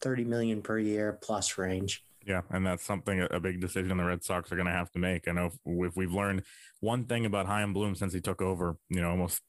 30 0.00 0.24
million 0.24 0.62
per 0.62 0.78
year 0.78 1.18
plus 1.22 1.56
range. 1.58 2.04
Yeah, 2.26 2.42
and 2.50 2.66
that's 2.66 2.84
something 2.84 3.26
a 3.30 3.40
big 3.40 3.60
decision 3.60 3.96
the 3.98 4.04
Red 4.04 4.24
Sox 4.24 4.50
are 4.50 4.56
going 4.56 4.66
to 4.66 4.72
have 4.72 4.90
to 4.92 4.98
make. 4.98 5.28
I 5.28 5.32
know 5.32 5.46
if, 5.46 5.54
if 5.66 5.96
we've 5.96 6.12
learned 6.12 6.42
one 6.80 7.04
thing 7.04 7.26
about 7.26 7.46
Chaim 7.46 7.74
Bloom 7.74 7.94
since 7.94 8.14
he 8.14 8.20
took 8.20 8.40
over, 8.40 8.76
you 8.88 9.02
know, 9.02 9.10
almost 9.10 9.42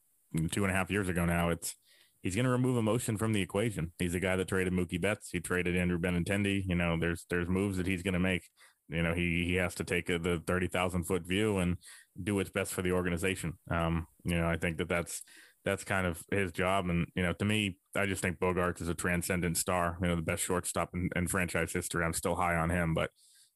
two 0.51 0.65
and 0.65 0.71
a 0.71 0.75
half 0.75 0.91
years 0.91 1.07
ago 1.07 1.23
now, 1.23 1.49
it's 1.49 1.75
he's 2.25 2.35
going 2.35 2.45
to 2.45 2.51
remove 2.51 2.75
emotion 2.75 3.17
from 3.17 3.33
the 3.33 3.41
equation. 3.41 3.91
He's 3.99 4.13
the 4.13 4.19
guy 4.19 4.35
that 4.35 4.47
traded 4.47 4.73
Mookie 4.73 4.99
Betts. 4.99 5.29
He 5.31 5.39
traded 5.39 5.77
Andrew 5.77 5.99
Benintendi. 5.99 6.63
You 6.67 6.75
know, 6.75 6.97
there's 6.99 7.25
there's 7.29 7.47
moves 7.47 7.77
that 7.77 7.85
he's 7.85 8.01
going 8.01 8.15
to 8.15 8.19
make. 8.19 8.41
You 8.89 9.03
know, 9.03 9.13
he 9.13 9.45
he 9.45 9.55
has 9.55 9.75
to 9.75 9.83
take 9.83 10.09
a, 10.09 10.17
the 10.17 10.41
thirty 10.45 10.67
thousand 10.67 11.05
foot 11.05 11.25
view 11.25 11.59
and 11.59 11.77
do 12.21 12.35
what's 12.35 12.49
best 12.49 12.73
for 12.73 12.81
the 12.81 12.93
organization. 12.93 13.53
Um, 13.69 14.07
you 14.23 14.35
know, 14.35 14.49
I 14.49 14.57
think 14.57 14.77
that 14.79 14.89
that's 14.89 15.21
that's 15.63 15.83
kind 15.83 16.07
of 16.07 16.23
his 16.31 16.51
job. 16.51 16.89
And, 16.89 17.07
you 17.15 17.23
know, 17.23 17.33
to 17.33 17.45
me, 17.45 17.77
I 17.95 18.05
just 18.05 18.21
think 18.21 18.39
Bogaerts 18.39 18.81
is 18.81 18.87
a 18.87 18.93
transcendent 18.93 19.57
star, 19.57 19.97
you 20.01 20.07
know, 20.07 20.15
the 20.15 20.21
best 20.21 20.43
shortstop 20.43 20.91
in, 20.93 21.09
in 21.15 21.27
franchise 21.27 21.73
history. 21.73 22.05
I'm 22.05 22.13
still 22.13 22.35
high 22.35 22.55
on 22.55 22.69
him, 22.69 22.93
but 22.93 23.09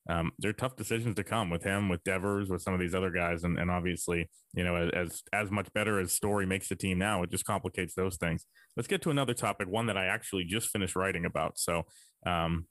um, 0.07 0.31
there 0.39 0.49
are 0.49 0.53
tough 0.53 0.75
decisions 0.75 1.15
to 1.15 1.23
come 1.23 1.49
with 1.49 1.63
him, 1.63 1.89
with 1.89 2.03
Devers, 2.03 2.49
with 2.49 2.61
some 2.61 2.73
of 2.73 2.79
these 2.79 2.95
other 2.95 3.11
guys. 3.11 3.43
And, 3.43 3.59
and 3.59 3.69
obviously, 3.69 4.29
you 4.53 4.63
know, 4.63 4.89
as, 4.93 5.21
as 5.33 5.51
much 5.51 5.71
better 5.73 5.99
as 5.99 6.13
Story 6.13 6.45
makes 6.45 6.69
the 6.69 6.75
team 6.75 6.97
now, 6.97 7.23
it 7.23 7.31
just 7.31 7.45
complicates 7.45 7.93
those 7.95 8.17
things. 8.17 8.45
Let's 8.75 8.87
get 8.87 9.01
to 9.03 9.11
another 9.11 9.33
topic, 9.33 9.67
one 9.67 9.87
that 9.87 9.97
I 9.97 10.05
actually 10.05 10.45
just 10.45 10.69
finished 10.69 10.95
writing 10.95 11.25
about. 11.25 11.59
So, 11.59 11.83
um, 12.25 12.65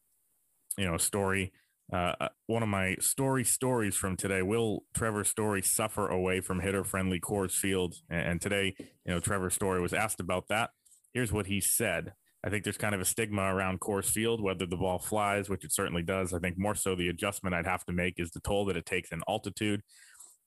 you 0.76 0.86
know, 0.86 0.96
Story, 0.96 1.52
uh, 1.92 2.12
uh, 2.20 2.28
one 2.46 2.62
of 2.62 2.68
my 2.68 2.96
story 3.00 3.44
stories 3.44 3.96
from 3.96 4.16
today 4.16 4.42
will 4.42 4.84
Trevor 4.94 5.24
Story 5.24 5.62
suffer 5.62 6.06
away 6.06 6.40
from 6.40 6.60
hitter 6.60 6.84
friendly 6.84 7.18
Coors 7.18 7.52
Field? 7.52 7.94
And 8.10 8.40
today, 8.40 8.74
you 8.78 9.14
know, 9.14 9.20
Trevor 9.20 9.50
Story 9.50 9.80
was 9.80 9.94
asked 9.94 10.20
about 10.20 10.48
that. 10.48 10.70
Here's 11.14 11.32
what 11.32 11.46
he 11.46 11.60
said. 11.60 12.12
I 12.44 12.50
think 12.50 12.64
there's 12.64 12.78
kind 12.78 12.94
of 12.94 13.00
a 13.00 13.04
stigma 13.04 13.42
around 13.42 13.80
Coors 13.80 14.10
Field, 14.10 14.40
whether 14.40 14.64
the 14.64 14.76
ball 14.76 14.98
flies, 14.98 15.48
which 15.48 15.64
it 15.64 15.72
certainly 15.72 16.02
does. 16.02 16.32
I 16.32 16.38
think 16.38 16.56
more 16.56 16.74
so 16.74 16.94
the 16.94 17.08
adjustment 17.08 17.54
I'd 17.54 17.66
have 17.66 17.84
to 17.86 17.92
make 17.92 18.14
is 18.18 18.30
the 18.30 18.40
toll 18.40 18.64
that 18.66 18.76
it 18.76 18.86
takes 18.86 19.10
in 19.10 19.22
altitude. 19.28 19.82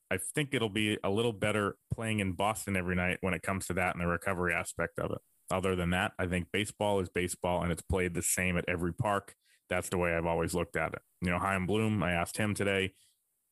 I 0.10 0.18
think 0.36 0.54
it'll 0.54 0.70
be 0.70 0.98
a 1.04 1.10
little 1.10 1.34
better 1.34 1.76
playing 1.94 2.20
in 2.20 2.34
Boston 2.34 2.76
every 2.76 2.96
night 2.96 3.18
when 3.22 3.34
it 3.34 3.44
comes 3.44 3.68
to 3.68 3.74
that 3.74 3.96
and 3.96 4.02
the 4.02 4.08
recovery 4.08 4.54
aspect 4.54 5.00
of 5.00 5.12
it. 5.12 5.20
Other 5.50 5.76
than 5.76 5.90
that, 5.90 6.14
I 6.18 6.28
think 6.28 6.48
baseball 6.52 7.00
is 7.02 7.10
baseball 7.10 7.62
and 7.62 7.72
it's 7.72 7.82
played 7.82 8.14
the 8.14 8.22
same 8.22 8.58
at 8.58 8.66
every 8.68 8.94
park 8.94 9.36
that's 9.72 9.90
the 9.90 9.98
way 9.98 10.14
I've 10.14 10.26
always 10.28 10.54
looked 10.54 10.76
at 10.76 10.94
it. 10.94 11.00
You 11.22 11.32
know, 11.32 11.40
Chaim 11.40 11.66
Bloom, 11.66 12.04
I 12.04 12.12
asked 12.12 12.38
him 12.38 12.54
today, 12.54 12.94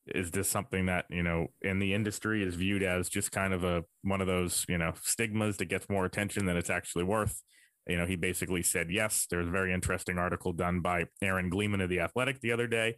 is 0.06 0.32
this 0.32 0.50
something 0.50 0.88
that, 0.88 1.06
you 1.10 1.24
know, 1.24 1.48
in 1.62 1.80
the 1.80 1.94
industry 1.94 2.44
is 2.44 2.56
viewed 2.56 2.84
as 2.84 3.10
just 3.10 3.32
kind 3.32 3.54
of 3.54 3.64
a 3.64 3.86
one 4.04 4.22
of 4.22 4.28
those, 4.28 4.66
you 4.68 4.78
know, 4.78 4.94
stigmas 5.02 5.58
that 5.58 5.70
gets 5.70 5.90
more 5.90 6.06
attention 6.06 6.46
than 6.46 6.58
it's 6.58 6.70
actually 6.70 7.06
worth? 7.06 7.42
You 7.90 7.98
know, 7.98 8.06
he 8.06 8.16
basically 8.16 8.64
said 8.64 8.92
yes. 8.92 9.26
There 9.30 9.40
was 9.40 9.48
a 9.48 9.52
very 9.52 9.74
interesting 9.74 10.18
article 10.18 10.54
done 10.54 10.82
by 10.82 11.06
Aaron 11.22 11.50
Gleeman 11.50 11.82
of 11.82 11.90
The 11.90 12.00
Athletic 12.02 12.40
the 12.40 12.52
other 12.52 12.68
day, 12.68 12.96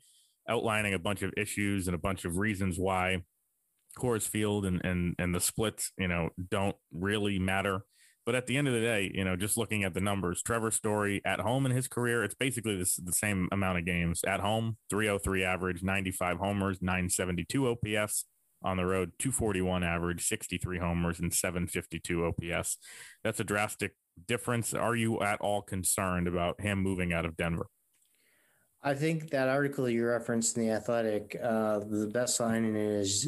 outlining 0.50 0.94
a 0.94 1.00
bunch 1.00 1.22
of 1.22 1.34
issues 1.38 1.88
and 1.88 1.96
a 1.96 2.00
bunch 2.00 2.26
of 2.26 2.38
reasons 2.38 2.78
why 2.78 3.24
Coors 3.98 4.28
Field 4.28 4.66
and 4.66 4.84
and 4.84 5.16
and 5.18 5.34
the 5.34 5.40
splits, 5.40 5.92
you 5.98 6.08
know, 6.08 6.30
don't 6.50 6.76
really 6.92 7.40
matter 7.40 7.86
but 8.26 8.36
at 8.36 8.46
the 8.46 8.58
end 8.58 8.68
of 8.68 8.74
the 8.74 8.82
day, 8.82 9.12
you 9.14 9.24
know, 9.24 9.36
just 9.36 9.58
looking 9.58 9.84
at 9.84 9.94
the 9.94 10.00
numbers, 10.00 10.44
Trevor 10.44 10.70
Story 10.70 11.22
at 11.26 11.40
home 11.40 11.66
in 11.66 11.72
his 11.72 11.88
career, 11.88 12.24
it's 12.24 12.36
basically 12.36 12.78
this, 12.78 12.96
the 12.98 13.14
same 13.14 13.50
amount 13.52 13.80
of 13.80 13.86
games. 13.86 14.24
At 14.24 14.42
home, 14.42 14.78
303 14.90 15.44
average, 15.44 15.84
95 15.84 16.38
homers, 16.38 16.78
972 16.82 17.68
OPS. 17.68 18.26
On 18.64 18.78
the 18.78 18.86
road, 18.86 19.12
241 19.18 19.84
average, 19.84 20.26
63 20.26 20.78
homers, 20.78 21.20
and 21.20 21.34
752 21.34 22.26
OPS. 22.26 22.78
That's 23.24 23.40
a 23.40 23.44
drastic 23.44 23.96
difference. 24.28 24.74
Are 24.74 24.96
you 24.96 25.20
at 25.22 25.42
all 25.42 25.62
concerned 25.62 26.28
about 26.28 26.62
him 26.62 26.80
moving 26.80 27.12
out 27.12 27.26
of 27.26 27.36
Denver? 27.36 27.68
I 28.84 28.94
think 28.94 29.30
that 29.32 29.48
article 29.48 29.90
you 29.90 30.06
referenced 30.06 30.58
in 30.58 30.68
the 30.68 30.74
Athletic, 30.74 31.36
uh, 31.42 31.80
the 31.80 32.10
best 32.12 32.40
line 32.40 32.66
in 32.66 32.76
it 32.76 32.82
is, 32.82 33.26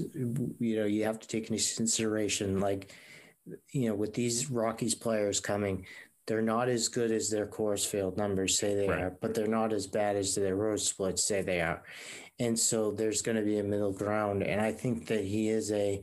you 0.59 0.75
know, 0.77 0.85
you 0.85 1.03
have 1.03 1.19
to 1.19 1.27
take 1.27 1.49
into 1.49 1.75
consideration 1.75 2.59
like 2.59 2.91
you 3.71 3.89
know, 3.89 3.95
with 3.95 4.13
these 4.13 4.49
Rockies 4.49 4.95
players 4.95 5.39
coming, 5.39 5.85
they're 6.25 6.41
not 6.41 6.69
as 6.69 6.87
good 6.87 7.11
as 7.11 7.29
their 7.29 7.47
Coors 7.47 7.85
Field 7.85 8.17
numbers 8.17 8.57
say 8.57 8.75
they 8.75 8.87
right. 8.87 9.01
are, 9.01 9.17
but 9.21 9.33
they're 9.33 9.47
not 9.47 9.73
as 9.73 9.87
bad 9.87 10.15
as 10.15 10.35
their 10.35 10.55
road 10.55 10.79
splits 10.79 11.23
say 11.23 11.41
they 11.41 11.59
are. 11.61 11.83
And 12.39 12.57
so 12.57 12.91
there's 12.91 13.21
going 13.21 13.37
to 13.37 13.43
be 13.43 13.59
a 13.59 13.63
middle 13.63 13.91
ground. 13.91 14.41
And 14.43 14.61
I 14.61 14.71
think 14.71 15.07
that 15.07 15.23
he 15.23 15.49
is 15.49 15.71
a, 15.71 16.01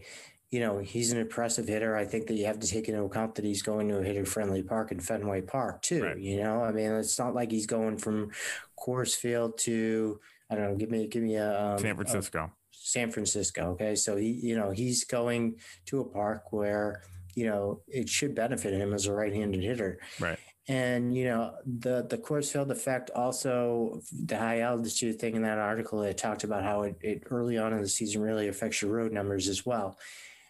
you 0.50 0.60
know, 0.60 0.78
he's 0.78 1.10
an 1.12 1.18
impressive 1.18 1.66
hitter. 1.66 1.96
I 1.96 2.04
think 2.04 2.26
that 2.26 2.34
you 2.34 2.44
have 2.46 2.58
to 2.60 2.66
take 2.66 2.88
into 2.88 3.02
account 3.02 3.34
that 3.36 3.44
he's 3.44 3.62
going 3.62 3.88
to 3.88 3.98
a 3.98 4.04
hitter 4.04 4.26
friendly 4.26 4.62
park 4.62 4.92
in 4.92 5.00
Fenway 5.00 5.42
Park 5.42 5.80
too. 5.82 6.02
Right. 6.04 6.18
You 6.18 6.42
know, 6.42 6.62
I 6.62 6.72
mean, 6.72 6.92
it's 6.92 7.18
not 7.18 7.34
like 7.34 7.50
he's 7.50 7.66
going 7.66 7.96
from 7.96 8.30
Coors 8.78 9.16
Field 9.16 9.58
to, 9.60 10.20
I 10.50 10.54
don't 10.54 10.64
know, 10.64 10.76
give 10.76 10.90
me, 10.90 11.06
give 11.08 11.22
me 11.22 11.36
a 11.36 11.72
um, 11.72 11.78
San 11.78 11.94
Francisco. 11.96 12.38
A, 12.44 12.50
San 12.72 13.10
Francisco. 13.10 13.62
Okay. 13.70 13.94
So 13.94 14.16
he, 14.16 14.28
you 14.28 14.56
know, 14.56 14.70
he's 14.70 15.04
going 15.04 15.56
to 15.86 16.00
a 16.00 16.04
park 16.04 16.52
where, 16.52 17.02
you 17.40 17.46
know, 17.46 17.80
it 17.88 18.06
should 18.06 18.34
benefit 18.34 18.74
him 18.74 18.92
as 18.92 19.06
a 19.06 19.14
right-handed 19.14 19.62
hitter. 19.62 19.98
Right. 20.20 20.38
And 20.68 21.16
you 21.16 21.24
know 21.24 21.54
the 21.64 22.06
the 22.08 22.18
Coors 22.18 22.52
Field 22.52 22.70
effect 22.70 23.10
also 23.16 24.02
the 24.12 24.36
high 24.36 24.60
altitude 24.60 25.18
thing 25.18 25.34
in 25.34 25.42
that 25.42 25.58
article 25.58 26.02
it 26.02 26.18
talked 26.18 26.44
about 26.44 26.62
how 26.62 26.82
it, 26.82 26.96
it 27.00 27.22
early 27.30 27.56
on 27.56 27.72
in 27.72 27.80
the 27.80 27.88
season 27.88 28.20
really 28.20 28.46
affects 28.46 28.82
your 28.82 28.92
road 28.92 29.10
numbers 29.10 29.48
as 29.48 29.64
well. 29.64 29.98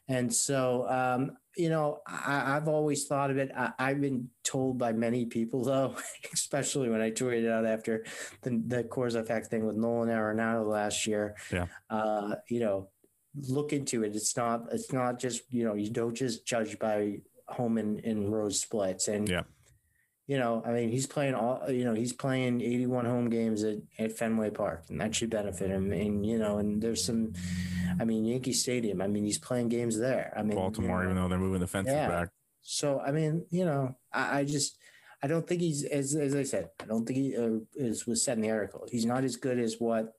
And 0.09 0.35
so 0.35 0.85
um, 0.91 1.39
you 1.57 1.71
know 1.71 2.01
I, 2.07 2.55
have 2.55 2.69
always 2.69 3.07
thought 3.07 3.31
of 3.31 3.39
it. 3.39 3.51
I, 3.57 3.73
have 3.79 4.01
been 4.01 4.29
told 4.43 4.77
by 4.79 4.93
many 4.93 5.27
people 5.27 5.65
though, 5.73 5.95
especially 6.35 6.91
when 6.91 7.01
I 7.01 7.13
tweeted 7.13 7.49
out 7.49 7.65
after 7.65 8.05
the 8.43 8.51
the 8.67 8.85
Coors 8.85 9.15
effect 9.15 9.47
thing 9.47 9.65
with 9.65 9.77
Nolan 9.77 10.11
Arenado 10.11 10.69
last 10.69 11.07
year. 11.07 11.37
Yeah. 11.53 11.67
Uh, 11.89 12.35
you 12.49 12.61
know 12.61 12.89
look 13.49 13.73
into 13.73 14.03
it. 14.05 14.15
It's 14.15 14.37
not 14.37 14.67
it's 14.73 14.93
not 14.93 15.19
just 15.19 15.43
you 15.51 15.65
know 15.65 15.75
you 15.75 15.91
don't 15.91 16.15
just 16.15 16.47
judge 16.47 16.79
by 16.79 17.21
home 17.49 17.79
and, 17.79 18.05
and 18.05 18.33
road 18.33 18.55
splits 18.55 19.09
and 19.09 19.29
yeah. 19.29 19.43
You 20.27 20.39
know, 20.39 20.63
I 20.65 20.71
mean, 20.71 20.91
he's 20.91 21.09
playing 21.09 21.35
all. 21.35 21.69
You 21.69 21.85
know, 21.85 21.93
he's 21.93 22.13
playing 22.13 22.61
81 22.61 23.05
home 23.05 23.31
games 23.31 23.65
at, 23.65 23.79
at 23.99 24.17
Fenway 24.17 24.51
Park, 24.51 24.85
and 24.89 25.01
that 25.01 25.13
should 25.13 25.29
benefit 25.29 25.73
him. 25.73 25.91
And 25.91 26.25
you 26.25 26.39
know, 26.39 26.59
and 26.59 26.81
there's 26.81 27.05
some. 27.05 27.33
I 27.99 28.05
mean, 28.05 28.25
Yankee 28.25 28.53
Stadium. 28.53 29.03
I 29.03 29.09
mean, 29.09 29.25
he's 29.25 29.41
playing 29.41 29.71
games 29.71 29.99
there. 29.99 30.33
I 30.37 30.45
mean, 30.45 30.57
Baltimore, 30.57 30.99
you 30.99 31.07
know, 31.07 31.11
even 31.11 31.17
though 31.17 31.29
they're 31.29 31.39
moving 31.41 31.59
the 31.59 31.67
fences 31.67 31.95
yeah. 31.95 32.07
back. 32.07 32.29
So 32.63 33.01
I 33.01 33.11
mean, 33.11 33.45
you 33.51 33.65
know, 33.65 33.97
I, 34.13 34.39
I, 34.39 34.45
just 34.45 34.79
I 35.21 35.27
don't 35.27 35.45
think 35.45 35.63
he's 35.63 35.83
as 35.83 36.15
as 36.15 36.37
I 36.37 36.45
said. 36.45 36.69
I 36.81 36.85
don't 36.85 37.05
think 37.05 37.19
he 37.19 37.37
uh, 37.37 37.59
is 37.75 38.07
was 38.07 38.23
said 38.23 38.39
in 38.39 38.43
the 38.43 38.53
article. 38.53 38.87
He's 38.89 39.07
not 39.07 39.25
as 39.25 39.35
good 39.35 39.59
as 39.59 39.81
what 39.81 40.15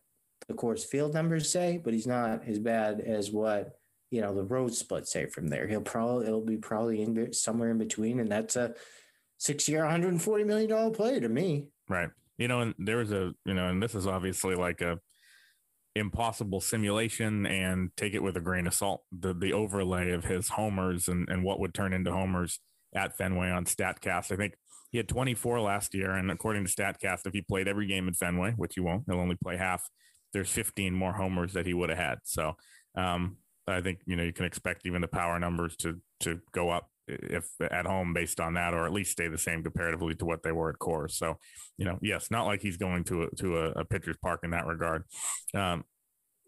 the 0.48 0.54
Coors 0.54 0.86
Field 0.86 1.14
numbers 1.14 1.50
say, 1.50 1.80
but 1.84 1.94
he's 1.94 2.08
not 2.08 2.48
as 2.48 2.60
bad 2.60 3.02
as 3.02 3.32
what 3.32 3.78
you 4.12 4.20
know, 4.20 4.36
the 4.36 4.44
road 4.44 4.74
split, 4.74 5.08
say 5.08 5.26
from 5.26 5.48
there. 5.48 5.68
He'll 5.68 5.82
probably 5.82 6.28
it'll 6.28 6.46
be 6.46 6.58
probably 6.58 7.02
in 7.02 7.34
somewhere 7.34 7.72
in 7.72 7.78
between, 7.78 8.20
and 8.20 8.30
that's 8.30 8.58
a 8.58 8.76
six 9.38 9.68
year, 9.68 9.80
140 9.80 10.44
million 10.44 10.70
dollar 10.70 10.92
play 10.92 11.20
to 11.20 11.30
me. 11.30 11.68
Right. 11.90 12.10
You 12.38 12.48
know, 12.48 12.60
and 12.60 12.76
there 12.78 12.98
was 12.98 13.12
a 13.12 13.32
you 13.46 13.54
know, 13.54 13.70
and 13.70 13.82
this 13.82 13.96
is 13.96 14.06
obviously 14.06 14.56
like 14.56 14.82
a 14.82 15.00
impossible 15.96 16.62
simulation 16.62 17.46
and 17.46 17.90
take 17.98 18.14
it 18.14 18.24
with 18.24 18.38
a 18.38 18.42
grain 18.42 18.68
of 18.68 18.74
salt. 18.74 19.04
The 19.18 19.34
the 19.34 19.54
overlay 19.54 20.12
of 20.12 20.26
his 20.26 20.50
homers 20.50 21.08
and, 21.08 21.30
and 21.30 21.44
what 21.44 21.62
would 21.62 21.74
turn 21.74 21.94
into 21.94 22.12
homers 22.12 22.60
at 22.94 23.16
Fenway 23.18 23.50
on 23.50 23.64
Statcast. 23.64 24.34
I 24.34 24.36
think 24.36 24.56
he 24.92 24.98
had 24.98 25.08
24 25.08 25.62
last 25.62 25.94
year, 25.94 26.12
and 26.12 26.30
according 26.30 26.66
to 26.66 26.72
Statcast, 26.72 27.26
if 27.26 27.32
he 27.32 27.42
played 27.42 27.70
every 27.70 27.88
game 27.88 28.10
in 28.10 28.14
Fenway, 28.14 28.52
which 28.58 28.74
he 28.76 28.82
won't, 28.82 29.04
he'll 29.08 29.22
only 29.22 29.38
play 29.42 29.56
half. 29.56 29.88
There's 30.34 30.50
15 30.50 30.94
more 30.94 31.14
homers 31.14 31.54
that 31.54 31.66
he 31.66 31.74
would 31.74 31.90
have 31.90 31.98
had. 31.98 32.20
So 32.24 32.56
um, 32.96 33.38
I 33.68 33.82
think 33.82 34.00
you 34.06 34.16
know 34.16 34.24
you 34.24 34.34
can 34.34 34.46
expect 34.46 34.86
even 34.86 35.02
the 35.02 35.08
power 35.08 35.40
numbers 35.40 35.76
to 35.78 36.00
to 36.22 36.40
go 36.52 36.70
up 36.70 36.90
if 37.08 37.50
at 37.60 37.86
home 37.86 38.14
based 38.14 38.40
on 38.40 38.54
that, 38.56 38.74
or 38.74 38.86
at 38.86 38.94
least 38.94 39.12
stay 39.12 39.28
the 39.28 39.38
same 39.38 39.64
comparatively 39.64 40.16
to 40.16 40.26
what 40.26 40.44
they 40.44 40.52
were 40.52 40.70
at 40.70 40.80
Coors. 40.80 41.12
So, 41.12 41.38
you 41.78 41.86
know, 41.86 41.98
yes, 42.02 42.32
not 42.32 42.46
like 42.46 42.62
he's 42.62 42.78
going 42.78 43.04
to 43.06 43.24
a, 43.24 43.36
to 43.38 43.58
a, 43.58 43.72
a 43.72 43.86
pitcher's 43.86 44.18
park 44.22 44.42
in 44.44 44.52
that 44.52 44.66
regard. 44.66 45.04
Um, 45.54 45.84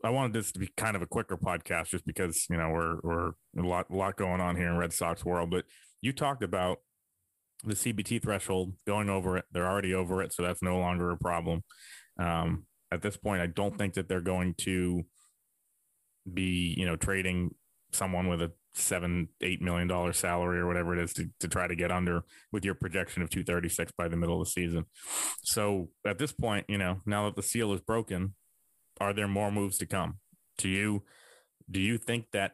I 0.04 0.10
wanted 0.10 0.34
this 0.34 0.52
to 0.52 0.60
be 0.60 0.70
kind 0.76 0.96
of 0.96 1.02
a 1.02 1.08
quicker 1.08 1.38
podcast, 1.38 1.90
just 1.90 2.06
because 2.06 2.46
you 2.50 2.58
know 2.58 2.70
we're 2.70 3.00
we're 3.04 3.28
a 3.58 3.68
lot 3.68 3.88
a 3.90 3.96
lot 3.96 4.18
going 4.18 4.42
on 4.42 4.56
here 4.56 4.68
in 4.68 4.78
Red 4.78 4.94
Sox 4.94 5.24
world. 5.24 5.50
But 5.50 5.66
you 6.02 6.12
talked 6.12 6.44
about 6.44 6.80
the 7.64 7.74
CBT 7.74 8.22
threshold 8.22 8.74
going 8.86 9.10
over 9.10 9.38
it. 9.38 9.46
They're 9.52 9.70
already 9.70 9.94
over 9.94 10.22
it, 10.22 10.34
so 10.34 10.44
that's 10.44 10.62
no 10.62 10.78
longer 10.78 11.12
a 11.12 11.18
problem. 11.18 11.64
Um, 12.20 12.66
at 12.94 13.02
this 13.02 13.18
point, 13.18 13.42
I 13.42 13.48
don't 13.48 13.78
think 13.78 13.96
that 13.96 14.08
they're 14.08 14.22
going 14.22 14.56
to 14.60 15.04
be 16.32 16.74
you 16.78 16.86
know 16.86 16.96
trading 16.96 17.54
someone 17.92 18.28
with 18.28 18.42
a 18.42 18.52
seven 18.76 19.28
eight 19.42 19.62
million 19.62 19.88
dollar 19.88 20.14
salary 20.14 20.60
or 20.60 20.68
whatever 20.68 20.98
it 20.98 21.04
is 21.04 21.14
to, 21.14 21.30
to 21.40 21.48
try 21.48 21.68
to 21.68 21.76
get 21.76 21.92
under 21.92 22.24
with 22.52 22.66
your 22.66 22.74
projection 22.74 23.22
of 23.22 23.30
236 23.30 23.92
by 23.98 24.08
the 24.08 24.18
middle 24.18 24.42
of 24.42 24.48
the 24.48 24.52
season. 24.52 24.86
So 25.44 25.90
at 26.06 26.18
this 26.18 26.32
point 26.32 26.66
you 26.68 26.78
know 26.78 27.02
now 27.06 27.26
that 27.26 27.36
the 27.36 27.44
seal 27.44 27.72
is 27.74 27.82
broken 27.82 28.34
are 29.00 29.14
there 29.14 29.28
more 29.28 29.52
moves 29.52 29.78
to 29.80 29.86
come? 29.86 30.20
To 30.60 30.70
you 30.70 31.04
do 31.70 31.80
you 31.80 31.98
think 31.98 32.28
that 32.34 32.54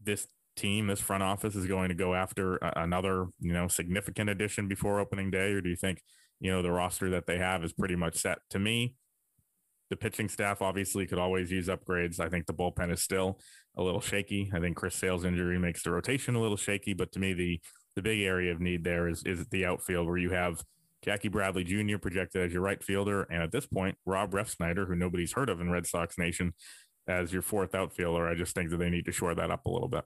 this 0.00 0.28
team 0.56 0.86
this 0.86 1.00
front 1.00 1.22
office 1.22 1.56
is 1.56 1.66
going 1.66 1.88
to 1.88 1.94
go 1.94 2.14
after 2.14 2.56
another 2.76 3.26
you 3.40 3.52
know 3.52 3.66
significant 3.66 4.30
addition 4.30 4.68
before 4.68 5.00
opening 5.00 5.32
day? 5.32 5.52
Or 5.52 5.60
do 5.60 5.68
you 5.68 5.76
think 5.76 6.02
you 6.38 6.52
know 6.52 6.62
the 6.62 6.70
roster 6.70 7.10
that 7.10 7.26
they 7.26 7.38
have 7.38 7.64
is 7.64 7.72
pretty 7.72 7.96
much 7.96 8.16
set? 8.16 8.38
To 8.50 8.60
me 8.60 8.94
the 9.90 9.96
pitching 9.96 10.28
staff 10.28 10.62
obviously 10.62 11.06
could 11.06 11.18
always 11.18 11.50
use 11.50 11.66
upgrades. 11.66 12.20
I 12.20 12.28
think 12.28 12.46
the 12.46 12.54
bullpen 12.54 12.92
is 12.92 13.02
still 13.02 13.40
a 13.76 13.82
little 13.82 14.00
shaky. 14.00 14.50
I 14.54 14.60
think 14.60 14.76
Chris 14.76 14.94
Sale's 14.94 15.24
injury 15.24 15.58
makes 15.58 15.82
the 15.82 15.90
rotation 15.90 16.36
a 16.36 16.40
little 16.40 16.56
shaky, 16.56 16.94
but 16.94 17.12
to 17.12 17.18
me, 17.18 17.32
the 17.32 17.60
the 17.96 18.02
big 18.02 18.20
area 18.20 18.52
of 18.52 18.60
need 18.60 18.84
there 18.84 19.08
is 19.08 19.22
is 19.24 19.46
the 19.48 19.66
outfield 19.66 20.06
where 20.06 20.16
you 20.16 20.30
have 20.30 20.62
Jackie 21.02 21.28
Bradley 21.28 21.64
Jr. 21.64 21.98
projected 21.98 22.42
as 22.42 22.52
your 22.52 22.62
right 22.62 22.82
fielder, 22.82 23.24
and 23.24 23.42
at 23.42 23.52
this 23.52 23.66
point, 23.66 23.96
Rob 24.06 24.32
Refsnyder, 24.32 24.86
who 24.86 24.94
nobody's 24.94 25.32
heard 25.32 25.48
of 25.48 25.60
in 25.60 25.70
Red 25.70 25.86
Sox 25.86 26.18
Nation, 26.18 26.54
as 27.08 27.32
your 27.32 27.42
fourth 27.42 27.74
outfielder. 27.74 28.28
I 28.28 28.34
just 28.34 28.54
think 28.54 28.70
that 28.70 28.76
they 28.76 28.90
need 28.90 29.06
to 29.06 29.12
shore 29.12 29.34
that 29.34 29.50
up 29.50 29.66
a 29.66 29.70
little 29.70 29.88
bit. 29.88 30.04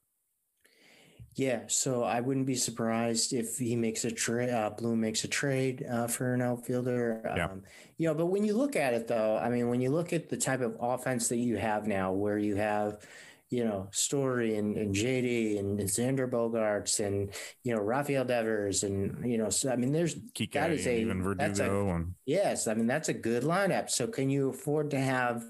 Yeah, 1.37 1.63
so 1.67 2.05
I 2.05 2.21
wouldn't 2.21 2.47
be 2.47 2.55
surprised 2.55 3.33
if 3.33 3.59
he 3.59 3.75
makes 3.75 4.05
a 4.05 4.11
trade. 4.11 4.51
Uh, 4.51 4.71
Bloom 4.71 5.01
makes 5.01 5.25
a 5.25 5.29
trade 5.29 5.85
uh, 5.91 6.07
for 6.07 6.33
an 6.33 6.41
outfielder. 6.41 7.23
Yeah. 7.37 7.47
Um, 7.47 7.63
you 7.99 8.07
know, 8.07 8.15
but 8.15 8.27
when 8.27 8.45
you 8.45 8.57
look 8.57 8.77
at 8.77 8.95
it, 8.95 9.09
though, 9.09 9.37
I 9.37 9.49
mean, 9.51 9.69
when 9.69 9.81
you 9.81 9.91
look 9.91 10.13
at 10.13 10.29
the 10.29 10.37
type 10.37 10.61
of 10.61 10.77
offense 10.81 11.29
that 11.29 11.39
you 11.39 11.57
have 11.57 11.89
now, 11.89 12.13
where 12.13 12.39
you 12.39 12.55
have, 12.55 13.05
you 13.51 13.65
know, 13.65 13.89
Story 13.91 14.57
and, 14.57 14.77
and 14.77 14.95
JD 14.95 15.59
and 15.59 15.81
Xander 15.81 16.31
Bogaerts 16.31 17.05
and 17.05 17.31
you 17.65 17.75
know 17.75 17.81
Rafael 17.81 18.25
Devers 18.25 18.85
and 18.85 19.29
you 19.29 19.39
know, 19.39 19.51
so 19.51 19.71
I 19.71 19.77
mean, 19.77 19.93
there's 19.93 20.15
Kike 20.15 20.53
that 20.53 20.71
is 20.71 20.87
a 20.87 21.01
even 21.01 21.23
Verdugo 21.23 21.89
a, 21.89 21.95
and 21.95 22.15
yes, 22.27 22.69
I 22.69 22.75
mean 22.75 22.87
that's 22.87 23.09
a 23.09 23.15
good 23.15 23.43
lineup. 23.43 23.91
So 23.91 24.07
can 24.07 24.31
you 24.31 24.51
afford 24.51 24.91
to 24.93 24.99
have, 24.99 25.45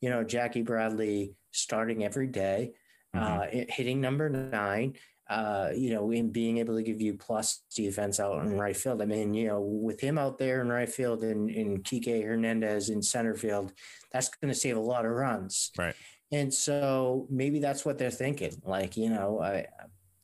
you 0.00 0.10
know, 0.10 0.24
Jackie 0.24 0.62
Bradley 0.62 1.34
starting 1.52 2.04
every 2.04 2.26
day? 2.26 2.72
Mm-hmm. 3.14 3.58
Uh, 3.60 3.64
hitting 3.68 4.00
number 4.00 4.30
nine, 4.30 4.94
uh, 5.28 5.70
you 5.74 5.90
know, 5.90 6.10
in 6.10 6.30
being 6.30 6.58
able 6.58 6.76
to 6.76 6.82
give 6.82 7.00
you 7.00 7.14
plus 7.14 7.62
defense 7.74 8.20
out 8.20 8.44
in 8.44 8.58
right 8.58 8.76
field. 8.76 9.00
I 9.00 9.06
mean, 9.06 9.34
you 9.34 9.48
know, 9.48 9.60
with 9.60 10.00
him 10.00 10.18
out 10.18 10.38
there 10.38 10.60
in 10.60 10.68
right 10.68 10.88
field 10.88 11.22
and, 11.22 11.48
and 11.50 11.82
Kike 11.84 12.24
Hernandez 12.24 12.90
in 12.90 13.02
center 13.02 13.34
field, 13.34 13.72
that's 14.10 14.28
going 14.28 14.52
to 14.52 14.58
save 14.58 14.76
a 14.76 14.80
lot 14.80 15.06
of 15.06 15.12
runs. 15.12 15.70
Right. 15.78 15.94
And 16.30 16.52
so 16.52 17.26
maybe 17.30 17.60
that's 17.60 17.84
what 17.84 17.98
they're 17.98 18.10
thinking. 18.10 18.60
Like, 18.64 18.96
you 18.96 19.10
know, 19.10 19.40
I, 19.40 19.66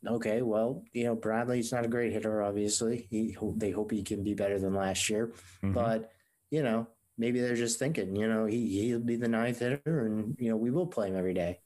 okay, 0.06 0.42
well, 0.42 0.82
you 0.92 1.04
know, 1.04 1.14
Bradley's 1.14 1.72
not 1.72 1.84
a 1.84 1.88
great 1.88 2.12
hitter, 2.12 2.42
obviously. 2.42 3.06
He, 3.10 3.36
they 3.56 3.70
hope 3.70 3.90
he 3.90 4.02
can 4.02 4.22
be 4.22 4.34
better 4.34 4.58
than 4.58 4.74
last 4.74 5.08
year, 5.08 5.28
mm-hmm. 5.62 5.72
but 5.72 6.10
you 6.50 6.62
know, 6.62 6.86
maybe 7.18 7.40
they're 7.40 7.56
just 7.56 7.78
thinking, 7.78 8.16
you 8.16 8.28
know, 8.28 8.46
he, 8.46 8.86
he'll 8.86 9.00
be 9.00 9.16
the 9.16 9.28
ninth 9.28 9.58
hitter 9.58 10.06
and, 10.06 10.36
you 10.38 10.48
know, 10.50 10.56
we 10.56 10.70
will 10.70 10.86
play 10.86 11.08
him 11.08 11.16
every 11.16 11.34
day. 11.34 11.60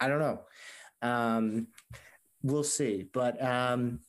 I 0.00 0.08
don't 0.08 0.20
know. 0.20 0.40
Um, 1.02 1.66
we'll 2.42 2.64
see. 2.64 3.08
But 3.12 3.42
um, 3.42 4.00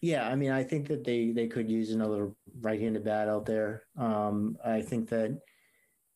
yeah, 0.00 0.28
I 0.28 0.36
mean, 0.36 0.50
I 0.50 0.62
think 0.62 0.88
that 0.88 1.04
they 1.04 1.30
they 1.30 1.46
could 1.46 1.70
use 1.70 1.90
another 1.90 2.32
right-handed 2.60 3.04
bat 3.04 3.28
out 3.28 3.46
there. 3.46 3.84
Um, 3.96 4.56
I 4.64 4.82
think 4.82 5.08
that 5.10 5.40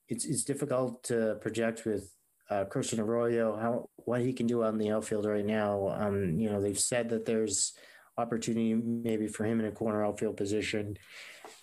it's 0.09 0.24
it's 0.24 0.44
difficult 0.44 1.05
to 1.05 1.38
project 1.40 1.85
with 1.85 2.12
uh, 2.51 2.64
Christian 2.64 3.01
Arroyo 3.01 3.57
how 3.57 3.88
what 3.96 4.20
he 4.20 4.33
can 4.33 4.46
do 4.46 4.62
on 4.62 4.79
the 4.79 4.90
outfield 4.90 5.27
right 5.27 5.44
now. 5.44 5.88
Um, 5.88 6.38
you 6.38 6.51
know, 6.51 6.61
they've 6.61 6.79
said 6.79 7.09
that 7.11 7.24
there's 7.24 7.74
opportunity 8.16 8.74
maybe 8.74 9.29
for 9.29 9.44
him 9.44 9.61
in 9.61 9.66
a 9.66 9.70
corner 9.70 10.05
outfield 10.05 10.37
position, 10.37 10.98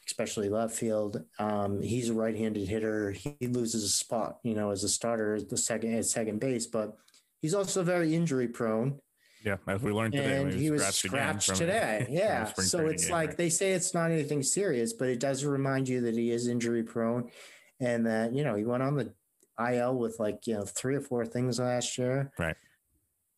especially 0.08 0.50
left 0.50 0.76
field. 0.76 1.22
Um, 1.38 1.82
he's 1.82 2.10
a 2.10 2.14
right-handed 2.14 2.68
hitter. 2.68 3.12
He 3.12 3.36
loses 3.48 3.84
a 3.84 3.90
spot, 3.90 4.38
you 4.44 4.56
know, 4.56 4.72
as 4.72 4.84
a 4.84 4.90
starter, 4.90 5.42
the 5.42 5.58
second 5.58 5.94
at 5.94 6.06
second 6.06 6.40
base, 6.40 6.66
but 6.66 6.96
he's 7.42 7.54
also 7.54 7.84
very 7.84 8.16
injury 8.16 8.48
prone. 8.48 9.00
Yeah, 9.45 9.58
as 9.67 9.84
we 9.84 9.91
learned 9.91 10.13
today, 10.13 10.41
and 10.41 10.51
he 10.51 10.71
was 10.71 10.81
scratched, 10.81 11.43
scratched 11.43 11.55
today. 11.55 12.08
Yeah, 12.10 12.45
so 12.45 12.88
it's 12.88 13.12
like 13.12 13.29
right? 13.29 13.38
they 13.38 13.49
say 13.49 13.73
it's 13.73 13.93
not 13.93 14.10
anything 14.10 14.41
serious, 14.41 14.91
but 14.91 15.08
it 15.08 15.19
does 15.19 15.45
remind 15.45 15.88
you 15.88 16.01
that 16.01 16.15
he 16.15 16.31
is 16.31 16.47
injury 16.47 16.81
prone, 16.81 17.29
and 17.79 18.08
that 18.08 18.34
you 18.34 18.43
know 18.43 18.55
he 18.55 18.65
went 18.65 18.81
on 18.81 18.95
the 18.95 19.13
IL 19.60 19.99
with 19.99 20.19
like 20.19 20.47
you 20.47 20.55
know 20.55 20.65
three 20.65 20.95
or 20.95 21.01
four 21.01 21.27
things 21.27 21.60
last 21.60 21.95
year. 21.99 22.31
Right. 22.39 22.55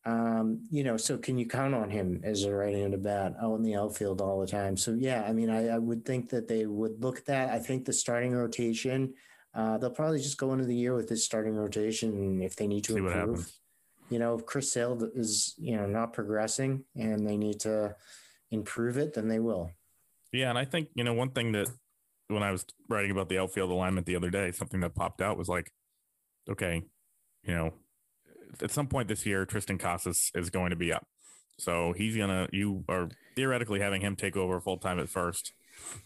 Um, 0.06 0.66
you 0.70 0.82
know, 0.82 0.96
so 0.96 1.18
can 1.18 1.36
you 1.36 1.46
count 1.46 1.74
on 1.74 1.90
him 1.90 2.22
as 2.24 2.44
a 2.44 2.54
right-handed 2.54 3.02
bat 3.02 3.34
out 3.42 3.56
in 3.56 3.62
the 3.62 3.76
outfield 3.76 4.22
all 4.22 4.40
the 4.40 4.46
time? 4.46 4.78
So 4.78 4.96
yeah, 4.98 5.26
I 5.28 5.34
mean, 5.34 5.50
I, 5.50 5.68
I 5.68 5.78
would 5.78 6.06
think 6.06 6.30
that 6.30 6.48
they 6.48 6.64
would 6.64 7.02
look 7.02 7.18
at 7.18 7.26
that. 7.26 7.50
I 7.50 7.58
think 7.58 7.84
the 7.84 7.92
starting 7.92 8.34
rotation, 8.34 9.12
uh, 9.54 9.76
they'll 9.76 9.90
probably 9.90 10.20
just 10.20 10.38
go 10.38 10.54
into 10.54 10.64
the 10.64 10.74
year 10.74 10.94
with 10.94 11.10
this 11.10 11.26
starting 11.26 11.54
rotation, 11.54 12.40
if 12.40 12.56
they 12.56 12.66
need 12.66 12.84
to 12.84 12.94
See 12.94 12.98
improve 13.00 13.52
you 14.10 14.18
know, 14.18 14.34
if 14.34 14.46
Chris 14.46 14.72
Sale 14.72 15.10
is, 15.14 15.54
you 15.58 15.76
know, 15.76 15.86
not 15.86 16.12
progressing 16.12 16.84
and 16.96 17.26
they 17.28 17.36
need 17.36 17.60
to 17.60 17.94
improve 18.50 18.96
it, 18.96 19.14
then 19.14 19.28
they 19.28 19.38
will. 19.38 19.70
Yeah. 20.32 20.50
And 20.50 20.58
I 20.58 20.64
think, 20.64 20.88
you 20.94 21.04
know, 21.04 21.14
one 21.14 21.30
thing 21.30 21.52
that 21.52 21.68
when 22.28 22.42
I 22.42 22.52
was 22.52 22.64
writing 22.88 23.10
about 23.10 23.28
the 23.28 23.38
outfield 23.38 23.70
alignment 23.70 24.06
the 24.06 24.16
other 24.16 24.30
day, 24.30 24.52
something 24.52 24.80
that 24.80 24.94
popped 24.94 25.22
out 25.22 25.38
was 25.38 25.48
like, 25.48 25.72
okay, 26.50 26.82
you 27.42 27.54
know, 27.54 27.72
at 28.62 28.70
some 28.70 28.86
point 28.86 29.08
this 29.08 29.26
year, 29.26 29.46
Triston 29.46 29.78
Casas 29.78 30.30
is 30.34 30.50
going 30.50 30.70
to 30.70 30.76
be 30.76 30.92
up. 30.92 31.06
So 31.58 31.92
he's 31.96 32.16
going 32.16 32.28
to, 32.28 32.48
you 32.52 32.84
are 32.88 33.08
theoretically 33.34 33.80
having 33.80 34.00
him 34.00 34.16
take 34.16 34.36
over 34.36 34.60
full 34.60 34.78
time 34.78 34.98
at 34.98 35.08
first. 35.08 35.52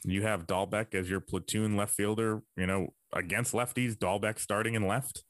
You 0.04 0.22
have 0.22 0.46
Dalbec 0.46 0.94
as 0.94 1.10
your 1.10 1.20
platoon 1.20 1.76
left 1.76 1.94
fielder, 1.94 2.42
you 2.56 2.66
know, 2.66 2.94
against 3.12 3.52
lefties, 3.52 3.96
Dalbec 3.96 4.38
starting 4.38 4.74
in 4.74 4.86
left. 4.86 5.24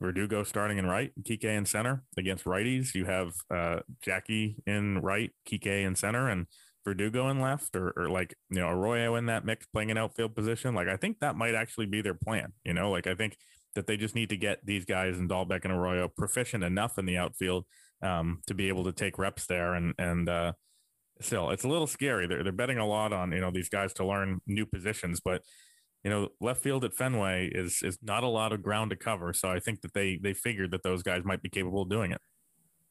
Verdugo 0.00 0.42
starting 0.44 0.78
in 0.78 0.86
right, 0.86 1.12
Kike 1.22 1.44
in 1.44 1.66
center 1.66 2.02
against 2.16 2.44
righties. 2.44 2.94
You 2.94 3.04
have 3.04 3.32
uh, 3.54 3.80
Jackie 4.02 4.56
in 4.66 4.98
right, 5.00 5.30
Kike 5.48 5.84
in 5.84 5.94
center, 5.94 6.28
and 6.28 6.46
Verdugo 6.84 7.28
in 7.28 7.40
left, 7.40 7.76
or, 7.76 7.92
or 7.96 8.08
like 8.08 8.34
you 8.48 8.60
know 8.60 8.68
Arroyo 8.68 9.16
in 9.16 9.26
that 9.26 9.44
mix 9.44 9.66
playing 9.66 9.90
an 9.90 9.98
outfield 9.98 10.34
position. 10.34 10.74
Like 10.74 10.88
I 10.88 10.96
think 10.96 11.20
that 11.20 11.36
might 11.36 11.54
actually 11.54 11.86
be 11.86 12.00
their 12.00 12.14
plan. 12.14 12.52
You 12.64 12.72
know, 12.72 12.90
like 12.90 13.06
I 13.06 13.14
think 13.14 13.36
that 13.74 13.86
they 13.86 13.96
just 13.96 14.14
need 14.14 14.30
to 14.30 14.36
get 14.36 14.64
these 14.64 14.84
guys 14.84 15.18
in 15.18 15.28
Dalbec 15.28 15.64
and 15.64 15.72
Arroyo 15.72 16.08
proficient 16.08 16.64
enough 16.64 16.98
in 16.98 17.06
the 17.06 17.18
outfield 17.18 17.66
um, 18.02 18.40
to 18.46 18.54
be 18.54 18.68
able 18.68 18.84
to 18.84 18.92
take 18.92 19.18
reps 19.18 19.46
there. 19.46 19.74
And 19.74 19.94
and 19.98 20.28
uh, 20.28 20.52
still, 21.20 21.50
it's 21.50 21.64
a 21.64 21.68
little 21.68 21.86
scary. 21.86 22.26
They're 22.26 22.42
they're 22.42 22.52
betting 22.52 22.78
a 22.78 22.86
lot 22.86 23.12
on 23.12 23.32
you 23.32 23.40
know 23.40 23.50
these 23.50 23.68
guys 23.68 23.92
to 23.94 24.06
learn 24.06 24.40
new 24.46 24.64
positions, 24.64 25.20
but 25.22 25.42
you 26.04 26.10
know, 26.10 26.28
left 26.40 26.62
field 26.62 26.84
at 26.84 26.94
Fenway 26.94 27.48
is 27.52 27.82
is 27.82 27.98
not 28.02 28.22
a 28.22 28.28
lot 28.28 28.52
of 28.52 28.62
ground 28.62 28.90
to 28.90 28.96
cover. 28.96 29.32
So 29.32 29.48
I 29.48 29.60
think 29.60 29.82
that 29.82 29.94
they 29.94 30.18
they 30.22 30.32
figured 30.32 30.70
that 30.72 30.82
those 30.82 31.02
guys 31.02 31.24
might 31.24 31.42
be 31.42 31.48
capable 31.48 31.82
of 31.82 31.90
doing 31.90 32.12
it. 32.12 32.20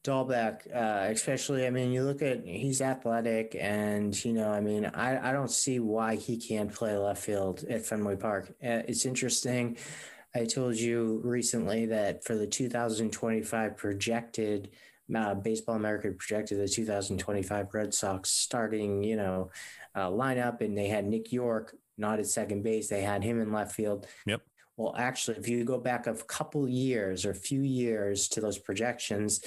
Dalbec, 0.04 0.74
uh, 0.74 1.12
especially, 1.12 1.67
I 1.67 1.72
mean, 1.72 1.91
you 1.91 2.04
look 2.04 2.22
at 2.22 2.45
he's 2.45 2.82
athletic, 2.82 3.56
and 3.60 4.13
you 4.24 4.34
know, 4.34 4.50
I 4.50 4.62
mean, 4.62 4.86
I 4.86 5.30
I 5.30 5.32
don't 5.34 5.52
see 5.52 5.80
why 5.80 6.15
he 6.15 6.38
can't 6.38 6.74
play 6.74 6.95
left 6.95 7.24
field 7.24 7.65
at 7.69 7.86
Fenway 7.86 8.15
Park. 8.15 8.50
Uh, 8.63 8.84
it's 8.88 9.06
interesting. 9.06 9.78
I 10.36 10.45
told 10.45 10.76
you 10.76 11.22
recently 11.24 11.88
that 11.88 12.24
for 12.24 12.36
the 12.36 12.45
2025 12.45 13.76
projected 13.76 14.69
uh, 15.15 15.34
Baseball 15.34 15.76
America 15.76 16.12
projected 16.12 16.60
the 16.60 16.67
2025 16.67 17.74
Red 17.74 17.93
Sox 17.93 18.30
starting, 18.30 19.04
you 19.04 19.15
know, 19.15 19.50
uh, 19.95 20.08
lineup, 20.08 20.62
and 20.62 20.78
they 20.78 20.88
had 20.88 21.06
Nick 21.06 21.32
Yorke 21.32 21.76
not 21.99 22.19
at 22.19 22.27
second 22.27 22.63
base. 22.63 22.88
They 22.88 23.01
had 23.01 23.23
him 23.23 23.39
in 23.39 23.51
left 23.51 23.73
field. 23.73 24.07
Yep. 24.25 24.41
Well, 24.77 24.95
actually, 24.97 25.38
if 25.38 25.47
you 25.49 25.65
go 25.65 25.77
back 25.77 26.07
a 26.07 26.13
couple 26.13 26.67
years 26.67 27.25
or 27.25 27.31
a 27.31 27.35
few 27.35 27.62
years 27.62 28.29
to 28.29 28.39
those 28.41 28.57
projections, 28.57 29.41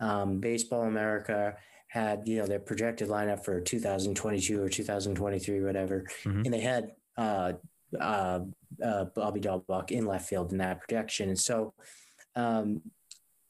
um, 0.00 0.40
Baseball 0.40 0.84
America 0.84 1.56
had 1.88 2.26
you 2.26 2.38
know 2.38 2.46
their 2.46 2.58
projected 2.58 3.08
lineup 3.08 3.44
for 3.44 3.60
2022 3.60 4.62
or 4.62 4.68
2023, 4.68 5.60
whatever, 5.62 6.06
mm-hmm. 6.24 6.42
and 6.44 6.54
they 6.54 6.60
had 6.60 6.92
uh, 7.18 7.52
uh, 8.00 8.40
uh, 8.82 9.04
Bobby 9.14 9.40
Dalbec 9.40 9.90
in 9.90 10.06
left 10.06 10.28
field 10.28 10.52
in 10.52 10.58
that 10.58 10.80
projection, 10.80 11.28
and 11.28 11.38
so. 11.38 11.74
Um, 12.36 12.82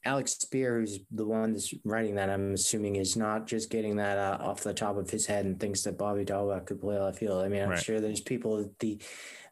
Alex 0.05 0.37
Speier, 0.39 0.79
who's 0.79 0.99
the 1.11 1.25
one 1.25 1.53
that's 1.53 1.73
writing 1.83 2.15
that, 2.15 2.29
I'm 2.29 2.53
assuming 2.53 2.95
is 2.95 3.17
not 3.17 3.47
just 3.47 3.69
getting 3.69 3.97
that 3.97 4.17
uh, 4.17 4.37
off 4.41 4.63
the 4.63 4.73
top 4.73 4.97
of 4.97 5.09
his 5.09 5.25
head 5.25 5.45
and 5.45 5.59
thinks 5.59 5.83
that 5.83 5.97
Bobby 5.97 6.23
Dalbec 6.23 6.67
could 6.67 6.79
play 6.79 6.97
left 6.97 7.19
field. 7.19 7.43
I 7.43 7.49
mean, 7.49 7.61
I'm 7.61 7.69
right. 7.69 7.83
sure 7.83 7.99
there's 7.99 8.21
people 8.21 8.71
the 8.79 8.99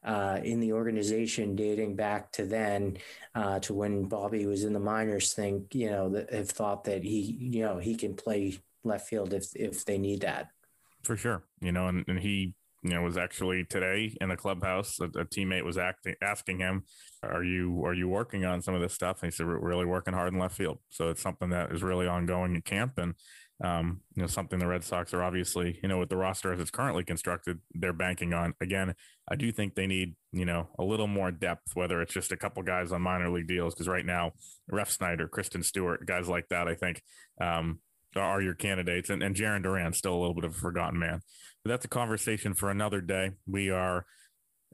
uh, 0.04 0.40
in 0.44 0.62
the 0.62 0.72
organization 0.72 1.56
dating 1.56 1.96
back 1.96 2.32
to 2.32 2.46
then, 2.46 2.98
uh, 3.36 3.60
to 3.60 3.74
when 3.74 4.06
Bobby 4.06 4.46
was 4.46 4.64
in 4.64 4.72
the 4.72 4.80
minors, 4.80 5.34
think 5.34 5.76
you 5.76 5.90
know 5.90 6.10
that 6.10 6.32
have 6.32 6.50
thought 6.50 6.86
that 6.86 7.04
he 7.04 7.38
you 7.40 7.62
know 7.62 7.78
he 7.78 7.96
can 7.96 8.14
play 8.14 8.58
left 8.84 9.10
field 9.10 9.34
if 9.34 9.54
if 9.56 9.84
they 9.84 9.98
need 9.98 10.22
that. 10.22 10.50
For 11.04 11.18
sure, 11.18 11.44
you 11.62 11.72
know, 11.72 11.88
and, 11.88 12.06
and 12.08 12.20
he 12.20 12.54
you 12.84 12.92
know 12.92 13.02
was 13.02 13.18
actually 13.18 13.66
today 13.66 14.16
in 14.22 14.30
the 14.30 14.38
clubhouse. 14.38 15.00
A, 15.00 15.06
a 15.06 15.26
teammate 15.26 15.66
was 15.66 15.78
acting, 15.78 16.16
asking 16.22 16.60
him, 16.60 16.84
"Are 17.24 17.44
you 17.44 17.84
are 17.86 17.94
you 17.94 18.08
working 18.08 18.46
on 18.46 18.62
some 18.62 18.76
of 18.76 18.82
this 18.82 18.94
stuff?" 18.94 19.22
And 19.22 19.32
he 19.32 19.36
said, 19.36 19.48
"We're 19.48 19.60
really 19.60 19.86
working 19.86 20.14
hard 20.14 20.34
in 20.34 20.40
left 20.40 20.56
field." 20.56 20.80
So 20.90 21.10
it's 21.10 21.22
something 21.22 21.50
that 21.50 21.72
is 21.72 21.84
really 21.84 22.08
ongoing 22.08 22.56
at 22.56 22.66
camp, 22.66 22.98
and 22.98 23.16
um, 23.64 24.02
you 24.16 24.22
know, 24.22 24.28
something 24.28 24.60
the 24.60 24.68
Red 24.68 24.84
Sox 24.84 25.14
are 25.14 25.24
obviously, 25.24 25.80
you 25.82 25.90
know, 25.90 25.98
with 25.98 26.10
the 26.10 26.18
roster 26.18 26.54
as 26.54 26.60
it's 26.60 26.70
currently 26.70 27.04
constructed, 27.04 27.60
they're 27.74 27.94
banking 27.94 28.34
on. 28.34 28.54
Again, 28.62 28.94
I 29.28 29.36
do 29.36 29.52
think 29.52 29.74
they 29.74 29.88
need, 29.88 30.16
you 30.32 30.46
know, 30.46 30.68
a 30.78 30.84
little 30.84 31.08
more 31.08 31.32
depth, 31.32 31.72
whether 31.74 32.00
it's 32.02 32.14
just 32.14 32.32
a 32.32 32.38
couple 32.38 32.62
guys 32.62 32.92
on 32.92 33.02
minor 33.02 33.30
league 33.30 33.48
deals, 33.48 33.74
because 33.74 33.88
right 33.88 34.06
now, 34.06 34.34
Refsnyder, 34.72 35.28
Christin 35.28 35.66
Stewart, 35.66 36.06
guys 36.06 36.30
like 36.30 36.50
that, 36.50 36.68
I 36.68 36.76
think, 36.76 37.02
um, 37.42 37.80
are 38.18 38.42
your 38.42 38.56
candidates, 38.56 39.10
and, 39.10 39.24
and 39.24 39.36
Jarren 39.36 39.64
Duran 39.64 39.94
still 39.94 40.14
a 40.14 40.20
little 40.20 40.36
bit 40.36 40.44
of 40.44 40.56
a 40.56 40.60
forgotten 40.60 41.00
man. 41.00 41.22
But 41.64 41.72
that's 41.72 41.86
a 41.86 41.90
conversation 41.90 42.54
for 42.54 42.70
another 42.70 43.02
day. 43.02 43.32
We 43.46 43.70
are 43.70 44.06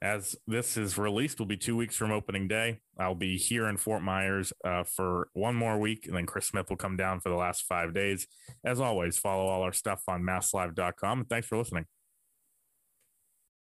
as 0.03 0.35
this 0.47 0.75
is 0.75 0.97
released, 0.97 1.39
will 1.39 1.45
be 1.45 1.55
two 1.55 1.77
weeks 1.77 1.95
from 1.95 2.11
opening 2.11 2.49
day. 2.49 2.81
I'll 2.99 3.15
be 3.15 3.37
here 3.37 3.69
in 3.69 3.77
Fort 3.77 4.01
Myers 4.01 4.51
uh, 4.65 4.83
for 4.83 5.29
one 5.31 5.55
more 5.55 5.79
week, 5.79 6.07
and 6.07 6.15
then 6.15 6.25
Chris 6.25 6.47
Smith 6.47 6.69
will 6.69 6.75
come 6.75 6.97
down 6.97 7.21
for 7.21 7.29
the 7.29 7.35
last 7.35 7.63
five 7.63 7.93
days. 7.93 8.27
As 8.65 8.81
always, 8.81 9.17
follow 9.17 9.47
all 9.47 9.61
our 9.61 9.71
stuff 9.71 10.01
on 10.09 10.21
masslive.com. 10.21 11.25
Thanks 11.29 11.47
for 11.47 11.57
listening. 11.57 11.85